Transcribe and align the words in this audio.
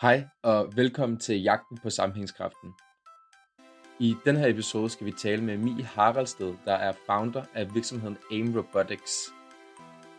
Hej 0.00 0.24
og 0.42 0.76
velkommen 0.76 1.18
til 1.18 1.42
Jagten 1.42 1.78
på 1.82 1.90
Sammenhængskraften. 1.90 2.70
I 3.98 4.16
den 4.24 4.36
her 4.36 4.46
episode 4.46 4.90
skal 4.90 5.06
vi 5.06 5.12
tale 5.12 5.44
med 5.44 5.56
Mie 5.56 5.84
Haraldsted, 5.84 6.54
der 6.64 6.72
er 6.72 6.92
founder 7.06 7.44
af 7.54 7.74
virksomheden 7.74 8.16
AIM 8.32 8.54
Robotics. 8.56 9.12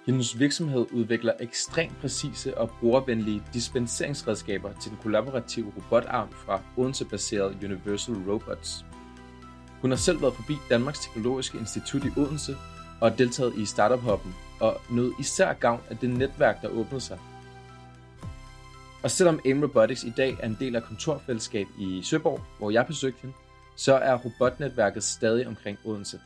Hendes 0.05 0.39
virksomhed 0.39 0.85
udvikler 0.91 1.33
ekstremt 1.39 1.97
præcise 2.01 2.57
og 2.57 2.69
brugervenlige 2.79 3.43
dispenseringsredskaber 3.53 4.73
til 4.81 4.91
den 4.91 4.99
kollaborative 5.01 5.73
robotarm 5.77 6.31
fra 6.31 6.61
Odense-baseret 6.77 7.63
Universal 7.63 8.15
Robots. 8.15 8.85
Hun 9.81 9.91
har 9.91 9.97
selv 9.97 10.21
været 10.21 10.33
forbi 10.33 10.53
Danmarks 10.69 10.99
Teknologiske 10.99 11.57
Institut 11.57 12.05
i 12.05 12.19
Odense 12.19 12.55
og 13.01 13.17
deltaget 13.17 13.55
i 13.55 13.65
Startup-hoppen 13.65 14.35
og 14.59 14.81
nød 14.89 15.11
især 15.19 15.53
gavn 15.53 15.81
af 15.89 15.97
det 15.97 16.09
netværk, 16.09 16.61
der 16.61 16.67
åbnede 16.67 17.01
sig 17.01 17.19
og 19.03 19.11
selvom 19.11 19.39
AIM 19.45 19.63
Robotics 19.63 20.03
i 20.03 20.13
dag 20.17 20.37
er 20.39 20.45
en 20.47 20.57
del 20.59 20.75
af 20.75 20.83
kontorfællesskab 20.83 21.67
i 21.79 22.01
Søborg, 22.03 22.39
hvor 22.57 22.69
jeg 22.71 22.87
besøgte 22.87 23.21
hende, 23.21 23.35
så 23.75 23.93
er 23.93 24.17
robotnetværket 24.17 25.03
stadig 25.03 25.47
omkring 25.47 25.77
Odense. 25.85 26.19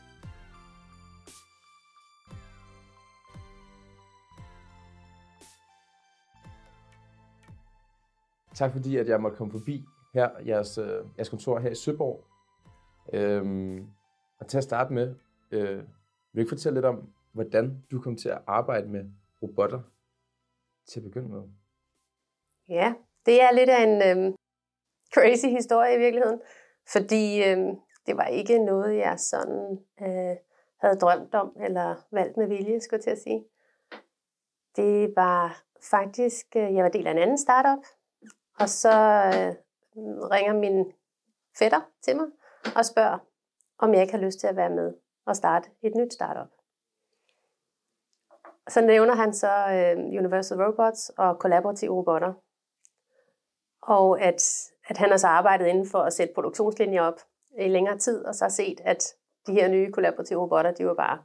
Tak 8.54 8.72
fordi, 8.72 8.98
at 8.98 9.08
jeg 9.08 9.22
måtte 9.22 9.38
komme 9.38 9.52
forbi 9.52 9.84
her, 10.14 10.30
jeres, 10.48 10.78
øh, 10.78 11.06
jeres 11.18 11.30
kontor 11.30 11.60
her 11.60 11.70
i 11.70 11.76
Søborg. 11.76 12.24
Øhm, 13.14 13.88
og 14.40 14.48
til 14.48 14.58
at 14.58 14.64
starte 14.64 14.94
med, 14.94 15.16
øh, 15.52 15.78
vil 15.78 15.86
du 16.36 16.40
ikke 16.40 16.50
fortælle 16.50 16.76
lidt 16.76 16.86
om, 16.86 17.10
hvordan 17.32 17.84
du 17.92 18.02
kom 18.02 18.16
til 18.16 18.30
at 18.30 18.42
arbejde 18.48 18.88
med 18.88 19.06
robotter 19.42 19.82
til 20.88 21.00
at 21.00 21.04
begynde 21.04 21.30
med? 21.30 21.44
Ja, 22.70 22.94
det 23.26 23.42
er 23.42 23.52
lidt 23.52 23.70
af 23.70 23.84
en 23.84 24.02
øhm, 24.02 24.36
crazy 25.14 25.46
historie 25.46 25.96
i 25.96 25.98
virkeligheden, 25.98 26.42
fordi 26.92 27.44
øhm, 27.44 27.76
det 28.06 28.18
var 28.18 28.26
ikke 28.26 28.60
noget, 28.60 28.98
jeg 28.98 29.20
sådan 29.20 29.80
øh, 30.02 30.36
havde 30.80 31.00
drømt 31.02 31.36
om 31.36 31.58
eller 31.62 31.96
valgt 32.12 32.38
med 32.38 32.48
vilje, 32.48 32.80
skulle 32.80 32.98
jeg 32.98 33.04
til 33.04 33.10
at 33.10 33.22
sige. 33.22 33.46
Det 34.76 35.16
var 35.16 35.64
faktisk, 35.92 36.46
øh, 36.56 36.76
jeg 36.76 36.84
var 36.84 36.90
del 36.90 37.08
af 37.08 37.12
en 37.12 37.18
anden 37.18 37.38
startup, 37.38 37.86
og 38.60 38.70
så 38.70 38.92
øh, 39.26 39.56
ringer 40.32 40.54
min 40.54 40.94
fætter 41.60 41.82
til 42.02 42.16
mig 42.16 42.28
og 42.76 42.86
spørger, 42.86 43.18
om 43.78 43.94
jeg 43.94 44.02
ikke 44.02 44.14
har 44.14 44.26
lyst 44.26 44.40
til 44.40 44.48
at 44.48 44.56
være 44.56 44.70
med 44.70 44.94
og 45.26 45.36
starte 45.36 45.70
et 45.82 45.96
nyt 45.96 46.14
startup. 46.14 46.48
Så 48.70 48.82
nævner 48.82 49.16
han 49.16 49.34
så 49.34 49.52
øh, 49.52 49.98
Universal 49.98 50.64
Robots 50.64 51.10
og 51.10 51.40
kollaborative 51.40 51.96
robotter, 51.96 52.34
og 53.88 54.22
at, 54.22 54.72
at 54.88 54.98
han 54.98 55.10
har 55.10 55.18
så 55.18 55.28
arbejdet 55.28 55.68
inden 55.68 55.88
for 55.88 56.00
at 56.00 56.14
sætte 56.14 56.34
produktionslinjer 56.34 57.02
op 57.02 57.20
i 57.60 57.68
længere 57.68 57.98
tid, 57.98 58.26
og 58.26 58.36
så 58.36 58.46
har 58.46 58.50
set, 58.50 58.82
at 58.84 59.16
de 59.48 59.54
her 59.54 59.68
nye 59.68 59.92
kollaborative 59.92 60.40
robotter, 60.40 60.72
de 60.72 60.86
var 60.86 60.94
bare 60.94 61.24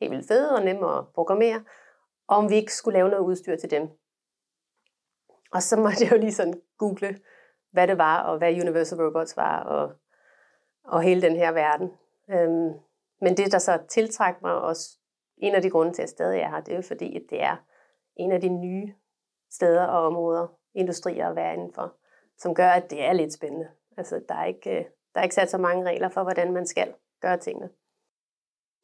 helt 0.00 0.12
vildt 0.12 0.28
fede 0.28 0.56
og 0.56 0.64
nemme 0.64 0.98
at 0.98 1.04
programmere, 1.14 1.64
og 2.28 2.36
om 2.36 2.50
vi 2.50 2.54
ikke 2.54 2.74
skulle 2.74 2.98
lave 2.98 3.08
noget 3.08 3.24
udstyr 3.24 3.56
til 3.56 3.70
dem. 3.70 3.88
Og 5.52 5.62
så 5.62 5.76
måtte 5.76 6.04
jeg 6.04 6.12
jo 6.12 6.16
lige 6.16 6.32
sådan 6.32 6.62
google, 6.78 7.20
hvad 7.72 7.88
det 7.88 7.98
var, 7.98 8.22
og 8.22 8.38
hvad 8.38 8.60
Universal 8.60 9.02
Robots 9.02 9.36
var, 9.36 9.64
og, 9.64 9.92
og 10.84 11.02
hele 11.02 11.22
den 11.22 11.36
her 11.36 11.52
verden. 11.52 11.92
Øhm, 12.30 12.72
men 13.20 13.36
det, 13.36 13.52
der 13.52 13.58
så 13.58 13.78
tiltrækker 13.88 14.40
mig 14.42 14.54
også, 14.54 14.98
en 15.36 15.54
af 15.54 15.62
de 15.62 15.70
grunde 15.70 15.92
til, 15.92 16.02
at 16.02 16.04
jeg 16.04 16.08
stadig 16.08 16.40
er 16.40 16.50
her, 16.50 16.60
det 16.60 16.72
er 16.72 16.76
jo 16.76 16.82
fordi, 16.82 17.16
at 17.16 17.22
det 17.30 17.42
er 17.42 17.56
en 18.16 18.32
af 18.32 18.40
de 18.40 18.48
nye 18.48 18.94
steder 19.50 19.84
og 19.84 20.06
områder, 20.06 20.55
industrier 20.76 21.28
at 21.28 21.36
være 21.36 21.54
indenfor, 21.54 21.94
som 22.38 22.54
gør, 22.54 22.68
at 22.68 22.90
det 22.90 23.04
er 23.04 23.12
lidt 23.12 23.32
spændende. 23.32 23.68
Altså, 23.96 24.20
der 24.28 24.34
er 24.34 24.44
ikke, 24.44 24.78
øh, 24.78 24.84
der 25.14 25.20
er 25.20 25.22
ikke 25.22 25.34
sat 25.34 25.50
så 25.50 25.58
mange 25.58 25.84
regler 25.84 26.08
for, 26.08 26.22
hvordan 26.22 26.52
man 26.52 26.66
skal 26.66 26.94
gøre 27.20 27.36
tingene. 27.36 27.68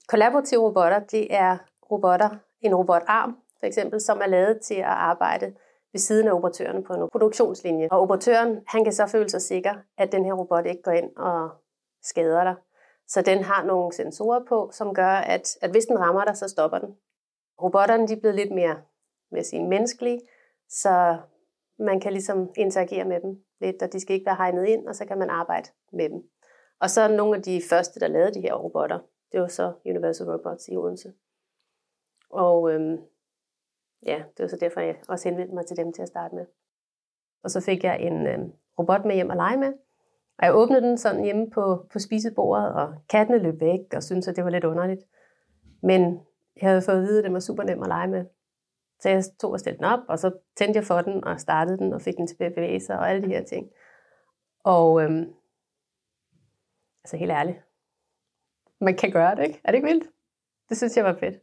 Kollaborative 0.08 0.60
robotter, 0.60 0.98
det 0.98 1.34
er 1.34 1.58
robotter, 1.90 2.36
en 2.60 2.74
robotarm 2.74 3.42
for 3.62 3.66
eksempel, 3.66 4.00
som 4.00 4.20
er 4.20 4.26
lavet 4.26 4.60
til 4.60 4.74
at 4.74 4.84
arbejde 4.84 5.54
ved 5.92 5.98
siden 5.98 6.28
af 6.28 6.32
operatøren 6.32 6.84
på 6.84 6.92
en 6.92 7.08
produktionslinje. 7.12 7.88
Og 7.90 8.00
operatøren, 8.00 8.60
han 8.66 8.84
kan 8.84 8.92
så 8.92 9.06
føle 9.06 9.28
sig 9.28 9.42
sikker, 9.42 9.74
at 9.98 10.12
den 10.12 10.24
her 10.24 10.32
robot 10.32 10.66
ikke 10.66 10.82
går 10.82 10.90
ind 10.90 11.16
og 11.16 11.50
skader 12.02 12.44
dig. 12.44 12.54
Så 13.08 13.22
den 13.22 13.42
har 13.42 13.64
nogle 13.64 13.92
sensorer 13.92 14.40
på, 14.48 14.70
som 14.72 14.94
gør, 14.94 15.14
at, 15.14 15.58
at 15.62 15.70
hvis 15.70 15.84
den 15.84 15.98
rammer 15.98 16.24
dig, 16.24 16.36
så 16.36 16.48
stopper 16.48 16.78
den. 16.78 16.96
Robotterne 17.62 18.08
de 18.08 18.12
er 18.12 18.20
blevet 18.20 18.36
lidt 18.36 18.52
mere 18.52 18.76
med 19.30 19.44
sige, 19.44 19.68
menneskelige, 19.68 20.20
så 20.68 21.16
man 21.82 22.00
kan 22.00 22.12
ligesom 22.12 22.50
interagere 22.56 23.04
med 23.04 23.20
dem 23.20 23.44
lidt, 23.60 23.82
og 23.82 23.92
de 23.92 24.00
skal 24.00 24.14
ikke 24.14 24.26
være 24.26 24.36
hegnet 24.36 24.66
ind, 24.66 24.88
og 24.88 24.94
så 24.94 25.04
kan 25.06 25.18
man 25.18 25.30
arbejde 25.30 25.68
med 25.92 26.10
dem. 26.10 26.22
Og 26.80 26.90
så 26.90 27.16
nogle 27.16 27.36
af 27.36 27.42
de 27.42 27.62
første, 27.70 28.00
der 28.00 28.08
lavede 28.08 28.34
de 28.34 28.40
her 28.40 28.54
robotter, 28.54 28.98
det 29.32 29.40
var 29.40 29.46
så 29.46 29.72
Universal 29.86 30.26
Robots 30.30 30.68
i 30.68 30.76
Odense. 30.76 31.12
Og 32.30 32.72
øhm, 32.72 32.98
ja, 34.06 34.22
det 34.36 34.42
var 34.42 34.48
så 34.48 34.56
derfor, 34.60 34.80
jeg 34.80 34.96
også 35.08 35.28
henvendte 35.28 35.54
mig 35.54 35.66
til 35.66 35.76
dem 35.76 35.92
til 35.92 36.02
at 36.02 36.08
starte 36.08 36.34
med. 36.34 36.46
Og 37.42 37.50
så 37.50 37.60
fik 37.60 37.84
jeg 37.84 38.00
en 38.00 38.26
øhm, 38.26 38.52
robot 38.78 39.04
med 39.04 39.14
hjem 39.14 39.30
at 39.30 39.36
lege 39.36 39.56
med. 39.56 39.72
Og 40.38 40.46
jeg 40.46 40.54
åbnede 40.54 40.82
den 40.82 40.98
sådan 40.98 41.24
hjemme 41.24 41.50
på, 41.50 41.86
på 41.92 41.98
spisebordet, 41.98 42.74
og 42.74 42.94
kattene 43.08 43.38
løb 43.38 43.60
væk 43.60 43.80
og 43.96 44.02
syntes, 44.02 44.28
at 44.28 44.36
det 44.36 44.44
var 44.44 44.50
lidt 44.50 44.64
underligt. 44.64 45.02
Men 45.82 46.20
jeg 46.60 46.68
havde 46.68 46.82
fået 46.82 46.96
at 46.96 47.02
vide, 47.02 47.18
at 47.18 47.24
den 47.24 47.34
var 47.34 47.40
super 47.40 47.62
nem 47.62 47.82
at 47.82 47.88
lege 47.88 48.08
med. 48.08 48.24
Så 49.02 49.08
jeg 49.08 49.24
tog 49.40 49.50
og 49.50 49.60
stillede 49.60 49.78
den 49.78 49.92
op, 49.92 50.00
og 50.08 50.18
så 50.18 50.32
tændte 50.56 50.78
jeg 50.78 50.84
for 50.84 51.00
den, 51.00 51.24
og 51.24 51.40
startede 51.40 51.78
den, 51.78 51.92
og 51.92 52.02
fik 52.02 52.16
den 52.16 52.26
til 52.26 52.44
at 52.44 52.54
bevæge 52.54 52.80
sig, 52.80 52.98
og 52.98 53.10
alle 53.10 53.22
de 53.22 53.28
her 53.28 53.44
ting. 53.44 53.70
Og 54.64 55.02
øhm, 55.02 55.32
altså 57.04 57.16
helt 57.16 57.30
ærligt, 57.30 57.58
man 58.80 58.96
kan 58.96 59.12
gøre 59.12 59.36
det, 59.36 59.46
ikke? 59.46 59.60
Er 59.64 59.70
det 59.70 59.76
ikke 59.78 59.88
vildt? 59.88 60.10
Det 60.68 60.76
synes 60.76 60.96
jeg 60.96 61.04
var 61.04 61.14
fedt. 61.14 61.42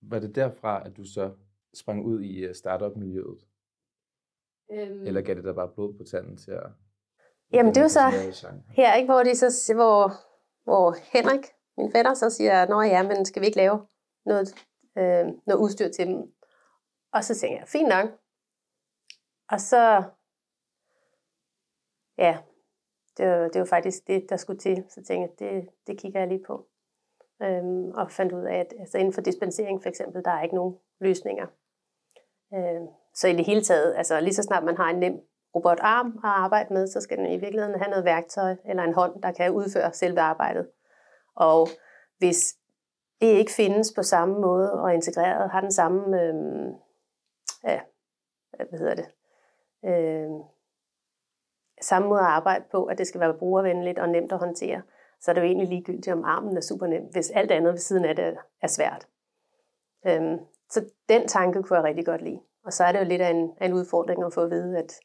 Var 0.00 0.18
det 0.18 0.34
derfra, 0.34 0.86
at 0.86 0.96
du 0.96 1.04
så 1.04 1.30
sprang 1.74 2.04
ud 2.04 2.20
i 2.20 2.38
øh, 2.38 2.54
startup-miljøet? 2.54 3.46
Øhm, 4.72 5.06
Eller 5.06 5.20
gav 5.20 5.34
det 5.34 5.44
dig 5.44 5.54
bare 5.54 5.68
blod 5.68 5.94
på 5.94 6.04
tanden 6.04 6.36
til 6.36 6.50
at... 6.50 6.66
Jamen 7.52 7.74
det 7.74 7.82
var 7.82 7.88
så 7.88 8.10
her, 8.68 8.94
ikke, 8.94 9.12
hvor, 9.12 9.22
de 9.22 9.36
så, 9.36 9.72
hvor, 9.74 10.12
hvor 10.64 10.96
Henrik, 11.12 11.46
min 11.76 11.92
fætter, 11.92 12.14
så 12.14 12.30
siger, 12.30 12.66
Nå 12.68 12.82
ja, 12.82 13.02
men 13.02 13.24
skal 13.24 13.42
vi 13.42 13.46
ikke 13.46 13.58
lave 13.58 13.86
noget, 14.26 14.54
øh, 14.98 15.24
noget 15.46 15.60
udstyr 15.60 15.88
til 15.88 16.06
dem? 16.06 16.32
Og 17.12 17.24
så 17.24 17.34
tænkte 17.34 17.58
jeg, 17.58 17.68
fint 17.68 17.88
nok. 17.88 18.08
Og 19.50 19.60
så, 19.60 20.02
ja, 22.18 22.38
det 23.16 23.28
var, 23.28 23.48
det 23.48 23.60
var 23.60 23.66
faktisk 23.66 24.06
det, 24.06 24.26
der 24.28 24.36
skulle 24.36 24.58
til. 24.58 24.84
Så 24.88 25.02
tænkte 25.02 25.44
jeg, 25.44 25.54
det, 25.54 25.68
det 25.86 25.98
kigger 25.98 26.20
jeg 26.20 26.28
lige 26.28 26.44
på. 26.46 26.66
Øhm, 27.42 27.90
og 27.90 28.10
fandt 28.10 28.32
ud 28.32 28.44
af, 28.44 28.56
at 28.56 28.74
altså 28.80 28.98
inden 28.98 29.12
for 29.12 29.20
dispensering 29.20 29.82
for 29.82 29.88
eksempel, 29.88 30.24
der 30.24 30.30
er 30.30 30.42
ikke 30.42 30.54
nogen 30.54 30.78
løsninger. 31.00 31.46
Øhm, 32.54 32.86
så 33.14 33.28
i 33.28 33.36
det 33.36 33.46
hele 33.46 33.62
taget, 33.62 33.94
altså 33.96 34.20
lige 34.20 34.34
så 34.34 34.42
snart 34.42 34.64
man 34.64 34.76
har 34.76 34.90
en 34.90 34.98
nem 34.98 35.20
robotarm 35.54 36.06
at 36.06 36.30
arbejde 36.30 36.72
med, 36.72 36.86
så 36.86 37.00
skal 37.00 37.18
den 37.18 37.26
i 37.26 37.36
virkeligheden 37.36 37.80
have 37.80 37.90
noget 37.90 38.04
værktøj 38.04 38.56
eller 38.64 38.82
en 38.82 38.94
hånd, 38.94 39.22
der 39.22 39.32
kan 39.32 39.52
udføre 39.52 39.92
selve 39.92 40.20
arbejdet. 40.20 40.68
Og 41.36 41.68
hvis 42.18 42.56
det 43.20 43.26
ikke 43.26 43.52
findes 43.52 43.92
på 43.96 44.02
samme 44.02 44.40
måde 44.40 44.72
og 44.72 44.94
integreret, 44.94 45.50
har 45.50 45.60
den 45.60 45.72
samme 45.72 46.22
øhm, 46.22 46.74
af, 47.62 47.82
hvad 48.50 48.78
hedder 48.78 48.94
det, 48.94 49.06
øh, 49.84 50.30
samme 51.80 52.08
måde 52.08 52.20
at 52.20 52.26
arbejde 52.26 52.64
på, 52.70 52.84
at 52.84 52.98
det 52.98 53.06
skal 53.06 53.20
være 53.20 53.38
brugervenligt 53.38 53.98
og 53.98 54.08
nemt 54.08 54.32
at 54.32 54.38
håndtere, 54.38 54.82
så 55.20 55.30
er 55.30 55.34
det 55.34 55.40
jo 55.40 55.46
egentlig 55.46 55.68
ligegyldigt, 55.68 56.08
om 56.08 56.24
armen 56.24 56.56
er 56.56 56.60
super 56.60 56.86
nem, 56.86 57.04
hvis 57.12 57.30
alt 57.30 57.50
andet 57.50 57.72
ved 57.72 57.78
siden 57.78 58.04
af 58.04 58.16
det 58.16 58.36
er 58.62 58.66
svært. 58.66 59.08
Øh, 60.06 60.38
så 60.70 60.84
den 61.08 61.28
tanke 61.28 61.62
kunne 61.62 61.76
jeg 61.76 61.84
rigtig 61.84 62.06
godt 62.06 62.22
lide. 62.22 62.40
Og 62.64 62.72
så 62.72 62.84
er 62.84 62.92
det 62.92 62.98
jo 62.98 63.04
lidt 63.04 63.22
af 63.22 63.30
en, 63.30 63.52
af 63.60 63.66
en 63.66 63.72
udfordring 63.72 64.24
at 64.24 64.34
få 64.34 64.40
at 64.42 64.50
vide, 64.50 64.78
at 64.78 65.00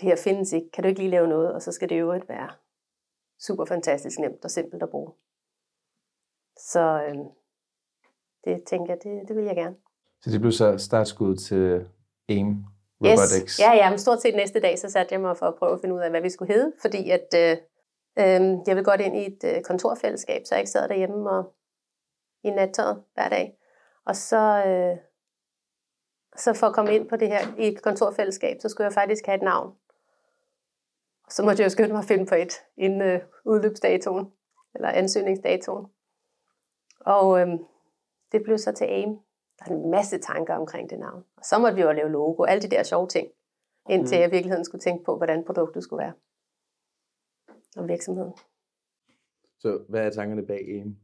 det 0.00 0.08
her 0.08 0.16
findes 0.16 0.52
ikke. 0.52 0.70
Kan 0.70 0.84
du 0.84 0.88
ikke 0.88 1.00
lige 1.00 1.10
lave 1.10 1.28
noget, 1.28 1.54
og 1.54 1.62
så 1.62 1.72
skal 1.72 1.88
det 1.88 2.00
jo 2.00 2.04
øvrigt 2.04 2.28
være 2.28 2.50
super 3.46 3.64
fantastisk 3.64 4.18
nemt 4.18 4.44
og 4.44 4.50
simpelt 4.50 4.82
at 4.82 4.90
bruge. 4.90 5.12
Så 6.56 7.04
øh, 7.08 7.16
det 8.44 8.64
tænker 8.66 8.92
jeg, 8.92 9.02
det, 9.02 9.28
det 9.28 9.36
vil 9.36 9.44
jeg 9.44 9.56
gerne. 9.56 9.76
Så 10.24 10.30
det 10.30 10.40
blev 10.40 10.52
så 10.52 10.78
startskud 10.78 11.36
til 11.36 11.86
AIM 12.28 12.64
Robotics? 13.00 13.56
Yes. 13.56 13.60
Ja, 13.60 13.72
ja, 13.72 13.90
men 13.90 13.98
stort 13.98 14.22
set 14.22 14.34
næste 14.34 14.60
dag, 14.60 14.78
så 14.78 14.90
satte 14.90 15.12
jeg 15.12 15.20
mig 15.20 15.36
for 15.36 15.46
at 15.46 15.54
prøve 15.54 15.72
at 15.72 15.80
finde 15.80 15.94
ud 15.94 16.00
af, 16.00 16.10
hvad 16.10 16.20
vi 16.20 16.30
skulle 16.30 16.54
hedde, 16.54 16.72
fordi 16.80 17.10
at 17.10 17.34
øh, 17.36 17.56
øh, 18.18 18.58
jeg 18.66 18.76
vil 18.76 18.84
godt 18.84 19.00
ind 19.00 19.16
i 19.16 19.26
et 19.26 19.44
øh, 19.44 19.62
kontorfællesskab, 19.62 20.42
så 20.44 20.54
jeg 20.54 20.60
ikke 20.60 20.70
sad 20.70 20.88
derhjemme 20.88 21.30
og 21.30 21.54
i 22.44 22.50
nattøjet 22.50 23.02
hver 23.14 23.28
dag. 23.28 23.56
Og 24.06 24.16
så, 24.16 24.64
øh, 24.66 24.96
så 26.36 26.52
for 26.52 26.66
at 26.66 26.74
komme 26.74 26.94
ind 26.94 27.08
på 27.08 27.16
det 27.16 27.28
her 27.28 27.40
i 27.58 27.68
et 27.68 27.82
kontorfællesskab, 27.82 28.56
så 28.60 28.68
skulle 28.68 28.84
jeg 28.84 28.92
faktisk 28.92 29.26
have 29.26 29.36
et 29.36 29.42
navn. 29.42 29.74
Og 31.26 31.32
så 31.32 31.42
måtte 31.42 31.60
jeg 31.60 31.64
jo 31.64 31.70
skynde 31.70 31.92
mig 31.92 31.98
at 31.98 32.04
finde 32.08 32.26
på 32.26 32.34
et 32.34 32.52
inden 32.76 33.02
øh, 33.02 33.20
udløbsdatoen, 33.44 34.32
eller 34.74 34.88
ansøgningsdatoen. 34.88 35.86
Og 37.00 37.40
øh, 37.40 37.48
det 38.32 38.42
blev 38.42 38.58
så 38.58 38.72
til 38.72 38.84
AIM, 38.84 39.18
der 39.58 39.64
er 39.72 39.76
en 39.76 39.90
masse 39.90 40.18
tanker 40.18 40.54
omkring 40.54 40.90
det 40.90 40.98
navn. 40.98 41.24
Og 41.36 41.44
så 41.44 41.58
måtte 41.58 41.76
vi 41.76 41.82
jo 41.82 41.92
lave 41.92 42.10
logo, 42.10 42.44
alle 42.44 42.62
de 42.62 42.70
der 42.70 42.82
sjove 42.82 43.08
ting. 43.08 43.28
indtil 43.88 44.16
mm. 44.16 44.20
jeg 44.20 44.28
i 44.28 44.30
virkeligheden 44.30 44.64
skulle 44.64 44.82
tænke 44.82 45.04
på, 45.04 45.16
hvordan 45.16 45.44
produktet 45.44 45.82
skulle 45.82 46.04
være. 46.04 46.12
Og 47.76 47.88
virksomheden. 47.88 48.32
Så 49.58 49.84
hvad 49.88 50.06
er 50.06 50.10
tankerne 50.10 50.46
bag 50.46 50.58
AIM? 50.58 50.96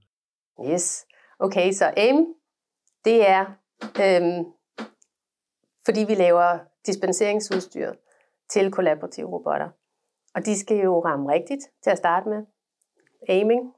Yes. 0.70 1.06
Okay, 1.38 1.72
så 1.72 1.92
AIM, 1.96 2.34
det 3.04 3.28
er, 3.28 3.44
øhm, 3.82 4.44
fordi 5.84 6.04
vi 6.04 6.14
laver 6.14 6.58
dispenseringsudstyr 6.86 7.92
til 8.48 8.72
kollaborative 8.72 9.28
robotter. 9.28 9.70
Og 10.34 10.46
de 10.46 10.58
skal 10.58 10.76
jo 10.76 11.04
ramme 11.04 11.32
rigtigt 11.32 11.62
til 11.82 11.90
at 11.90 11.98
starte 11.98 12.28
med. 12.28 12.46
Aiming. 13.28 13.74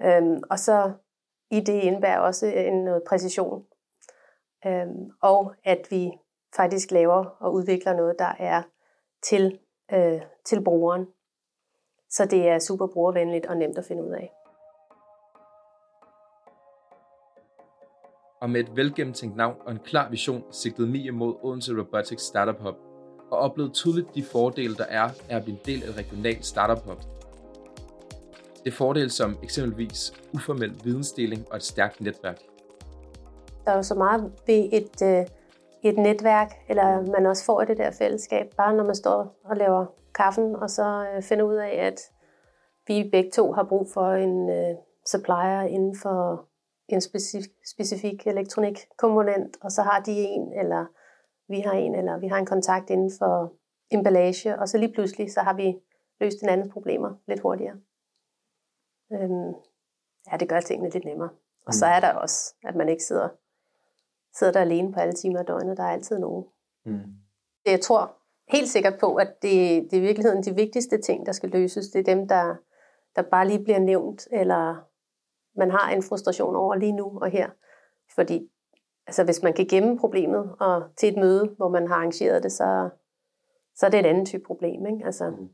Øhm, 0.00 0.42
og 0.50 0.58
så 0.58 0.92
i 1.50 1.60
det 1.60 1.82
indebærer 1.82 2.18
også 2.18 2.46
en 2.46 2.84
noget 2.84 3.02
præcision 3.08 3.66
øh, 4.66 4.86
og 5.22 5.54
at 5.64 5.86
vi 5.90 6.12
faktisk 6.56 6.90
laver 6.90 7.24
og 7.40 7.52
udvikler 7.52 7.96
noget, 7.96 8.16
der 8.18 8.32
er 8.38 8.62
til, 9.22 9.58
øh, 9.92 10.20
til 10.44 10.64
brugeren. 10.64 11.06
Så 12.10 12.24
det 12.24 12.48
er 12.48 12.58
super 12.58 12.86
brugervenligt 12.86 13.46
og 13.46 13.56
nemt 13.56 13.78
at 13.78 13.84
finde 13.84 14.04
ud 14.04 14.10
af. 14.10 14.32
Og 18.40 18.50
med 18.50 18.60
et 18.60 18.76
velgennemtænkt 18.76 19.36
navn 19.36 19.56
og 19.66 19.72
en 19.72 19.78
klar 19.78 20.10
vision, 20.10 20.44
sigtede 20.50 20.88
Mie 20.88 21.10
mod 21.10 21.34
Odense 21.42 21.78
Robotics 21.78 22.22
Startup 22.22 22.60
Hub, 22.60 22.74
og 23.30 23.38
oplevede 23.38 23.72
tydeligt 23.72 24.14
de 24.14 24.24
fordele, 24.24 24.76
der 24.76 24.84
er 24.84 25.10
af 25.30 25.36
at 25.36 25.44
blive 25.44 25.56
en 25.56 25.62
del 25.66 25.82
af 25.82 25.88
et 25.88 25.96
regionalt 25.96 26.46
startup 26.46 26.84
hub. 26.84 26.98
Det 28.64 28.70
er 28.70 28.76
fordele 28.76 29.10
som 29.10 29.36
eksempelvis 29.42 30.12
uformel 30.34 30.80
vidensdeling 30.84 31.46
og 31.50 31.56
et 31.56 31.62
stærkt 31.62 32.00
netværk. 32.00 32.53
Der 33.64 33.70
er 33.72 33.76
jo 33.76 33.82
så 33.82 33.94
meget 33.94 34.32
ved 34.46 34.68
et, 34.72 35.02
øh, 35.02 35.26
et 35.82 35.98
netværk, 35.98 36.52
eller 36.68 37.12
man 37.12 37.26
også 37.26 37.44
får 37.44 37.64
det 37.64 37.78
der 37.78 37.90
fællesskab, 37.90 38.54
bare 38.56 38.76
når 38.76 38.84
man 38.84 38.94
står 38.94 39.40
og 39.44 39.56
laver 39.56 39.86
kaffen, 40.14 40.56
og 40.56 40.70
så 40.70 41.06
øh, 41.14 41.22
finder 41.22 41.44
ud 41.44 41.54
af, 41.54 41.86
at 41.86 42.00
vi 42.86 43.08
begge 43.12 43.30
to 43.30 43.52
har 43.52 43.64
brug 43.64 43.88
for 43.94 44.12
en 44.12 44.50
øh, 44.50 44.76
supplier 45.06 45.62
inden 45.62 45.96
for 46.02 46.48
en 46.88 47.00
specifik, 47.00 47.50
specifik 47.74 48.26
elektronikkomponent, 48.26 49.56
og 49.60 49.70
så 49.70 49.82
har 49.82 50.00
de 50.00 50.12
en, 50.12 50.52
eller 50.52 50.86
vi 51.48 51.60
har 51.60 51.72
en, 51.72 51.94
eller 51.94 52.18
vi 52.18 52.28
har 52.28 52.38
en 52.38 52.46
kontakt 52.46 52.90
inden 52.90 53.10
for 53.18 53.52
emballage, 53.90 54.58
og 54.58 54.68
så 54.68 54.78
lige 54.78 54.92
pludselig, 54.92 55.32
så 55.32 55.40
har 55.40 55.54
vi 55.54 55.76
løst 56.20 56.42
en 56.42 56.48
andens 56.48 56.72
problemer 56.72 57.10
lidt 57.28 57.40
hurtigere. 57.40 57.76
Øhm, 59.12 59.54
ja, 60.32 60.36
det 60.36 60.48
gør 60.48 60.60
tingene 60.60 60.90
lidt 60.90 61.04
nemmere. 61.04 61.30
Og 61.66 61.74
så 61.74 61.86
mm. 61.86 61.92
er 61.92 62.00
der 62.00 62.12
også, 62.12 62.54
at 62.64 62.74
man 62.76 62.88
ikke 62.88 63.04
sidder, 63.04 63.28
sidder 64.38 64.52
der 64.52 64.60
alene 64.60 64.92
på 64.92 65.00
alle 65.00 65.12
timer 65.14 65.38
af 65.38 65.46
døgnet. 65.46 65.76
Der 65.76 65.82
er 65.82 65.92
altid 65.92 66.18
nogen. 66.18 66.44
Mm. 66.86 67.00
Jeg 67.66 67.80
tror 67.80 68.16
helt 68.48 68.68
sikkert 68.68 68.94
på, 69.00 69.14
at 69.14 69.42
det, 69.42 69.82
det 69.90 69.92
er 69.92 70.00
i 70.00 70.06
virkeligheden 70.06 70.42
de 70.42 70.54
vigtigste 70.54 71.00
ting, 71.00 71.26
der 71.26 71.32
skal 71.32 71.48
løses. 71.48 71.88
Det 71.88 71.98
er 71.98 72.14
dem, 72.14 72.28
der, 72.28 72.56
der 73.16 73.22
bare 73.22 73.48
lige 73.48 73.64
bliver 73.64 73.78
nævnt, 73.78 74.28
eller 74.32 74.84
man 75.58 75.70
har 75.70 75.90
en 75.90 76.02
frustration 76.02 76.56
over 76.56 76.74
lige 76.74 76.92
nu 76.92 77.18
og 77.22 77.30
her. 77.30 77.50
Fordi 78.14 78.50
altså, 79.06 79.24
hvis 79.24 79.42
man 79.42 79.52
kan 79.52 79.66
gemme 79.66 79.98
problemet 79.98 80.54
og 80.60 80.82
til 80.96 81.08
et 81.08 81.16
møde, 81.16 81.54
hvor 81.56 81.68
man 81.68 81.88
har 81.88 81.94
arrangeret 81.94 82.42
det, 82.42 82.52
så, 82.52 82.88
så 83.74 83.86
er 83.86 83.90
det 83.90 84.00
et 84.00 84.06
andet 84.06 84.26
type 84.26 84.42
problem. 84.46 84.86
Ikke? 84.86 85.04
Altså, 85.04 85.30
mm. 85.30 85.48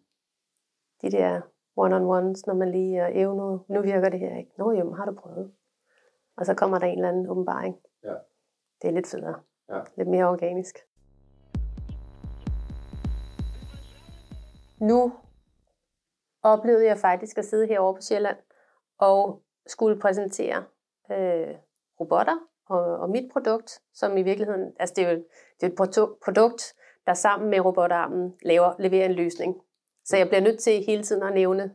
De 1.02 1.10
der 1.10 1.40
one-on-ones, 1.76 2.46
når 2.46 2.54
man 2.54 2.70
lige, 2.70 3.06
øh, 3.06 3.36
nu, 3.36 3.60
nu 3.68 3.82
virker 3.82 4.08
det 4.08 4.20
her 4.20 4.36
ikke. 4.36 4.50
Nå 4.58 4.72
jo, 4.72 4.92
har 4.92 5.04
du 5.04 5.14
prøvet? 5.14 5.52
Og 6.36 6.46
så 6.46 6.54
kommer 6.54 6.78
der 6.78 6.86
en 6.86 6.98
eller 6.98 7.08
anden 7.08 7.28
åbenbaring. 7.28 7.76
Ja. 8.04 8.14
Det 8.82 8.88
er 8.88 8.92
lidt 8.92 9.06
federe. 9.06 9.40
Ja. 9.68 9.80
Lidt 9.96 10.08
mere 10.08 10.28
organisk. 10.28 10.78
Nu 14.80 15.12
oplevede 16.42 16.86
jeg 16.86 16.98
faktisk 16.98 17.38
at 17.38 17.44
sidde 17.44 17.66
herovre 17.66 17.94
på 17.94 18.00
Sjælland 18.00 18.36
og 18.98 19.42
skulle 19.66 20.00
præsentere 20.00 20.64
øh, 21.10 21.54
robotter 22.00 22.36
og, 22.68 22.98
og 22.98 23.10
mit 23.10 23.32
produkt, 23.32 23.80
som 23.94 24.16
i 24.16 24.22
virkeligheden, 24.22 24.72
altså 24.80 24.94
det 24.96 25.04
er 25.04 25.10
jo 25.10 25.16
det 25.60 25.66
er 25.66 25.66
et 25.66 26.16
produkt, 26.24 26.74
der 27.06 27.14
sammen 27.14 27.50
med 27.50 27.60
robotarmen 27.60 28.34
laver, 28.42 28.74
leverer 28.78 29.04
en 29.04 29.12
løsning. 29.12 29.56
Så 30.04 30.16
jeg 30.16 30.28
bliver 30.28 30.40
nødt 30.40 30.60
til 30.60 30.84
hele 30.86 31.02
tiden 31.02 31.22
at 31.22 31.34
nævne 31.34 31.74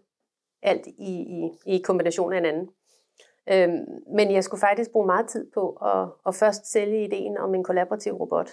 alt 0.61 0.87
i, 0.87 1.11
i, 1.11 1.51
i 1.65 1.81
kombination 1.81 2.33
af 2.33 2.37
hinanden. 2.37 2.69
Øhm, 3.51 3.85
men 4.07 4.31
jeg 4.31 4.43
skulle 4.43 4.61
faktisk 4.61 4.91
bruge 4.91 5.05
meget 5.05 5.27
tid 5.27 5.51
på 5.53 5.69
at, 5.69 6.09
at 6.27 6.35
først 6.35 6.71
sælge 6.71 7.03
ideen 7.03 7.37
om 7.37 7.55
en 7.55 7.63
kollaborativ 7.63 8.13
robot. 8.13 8.49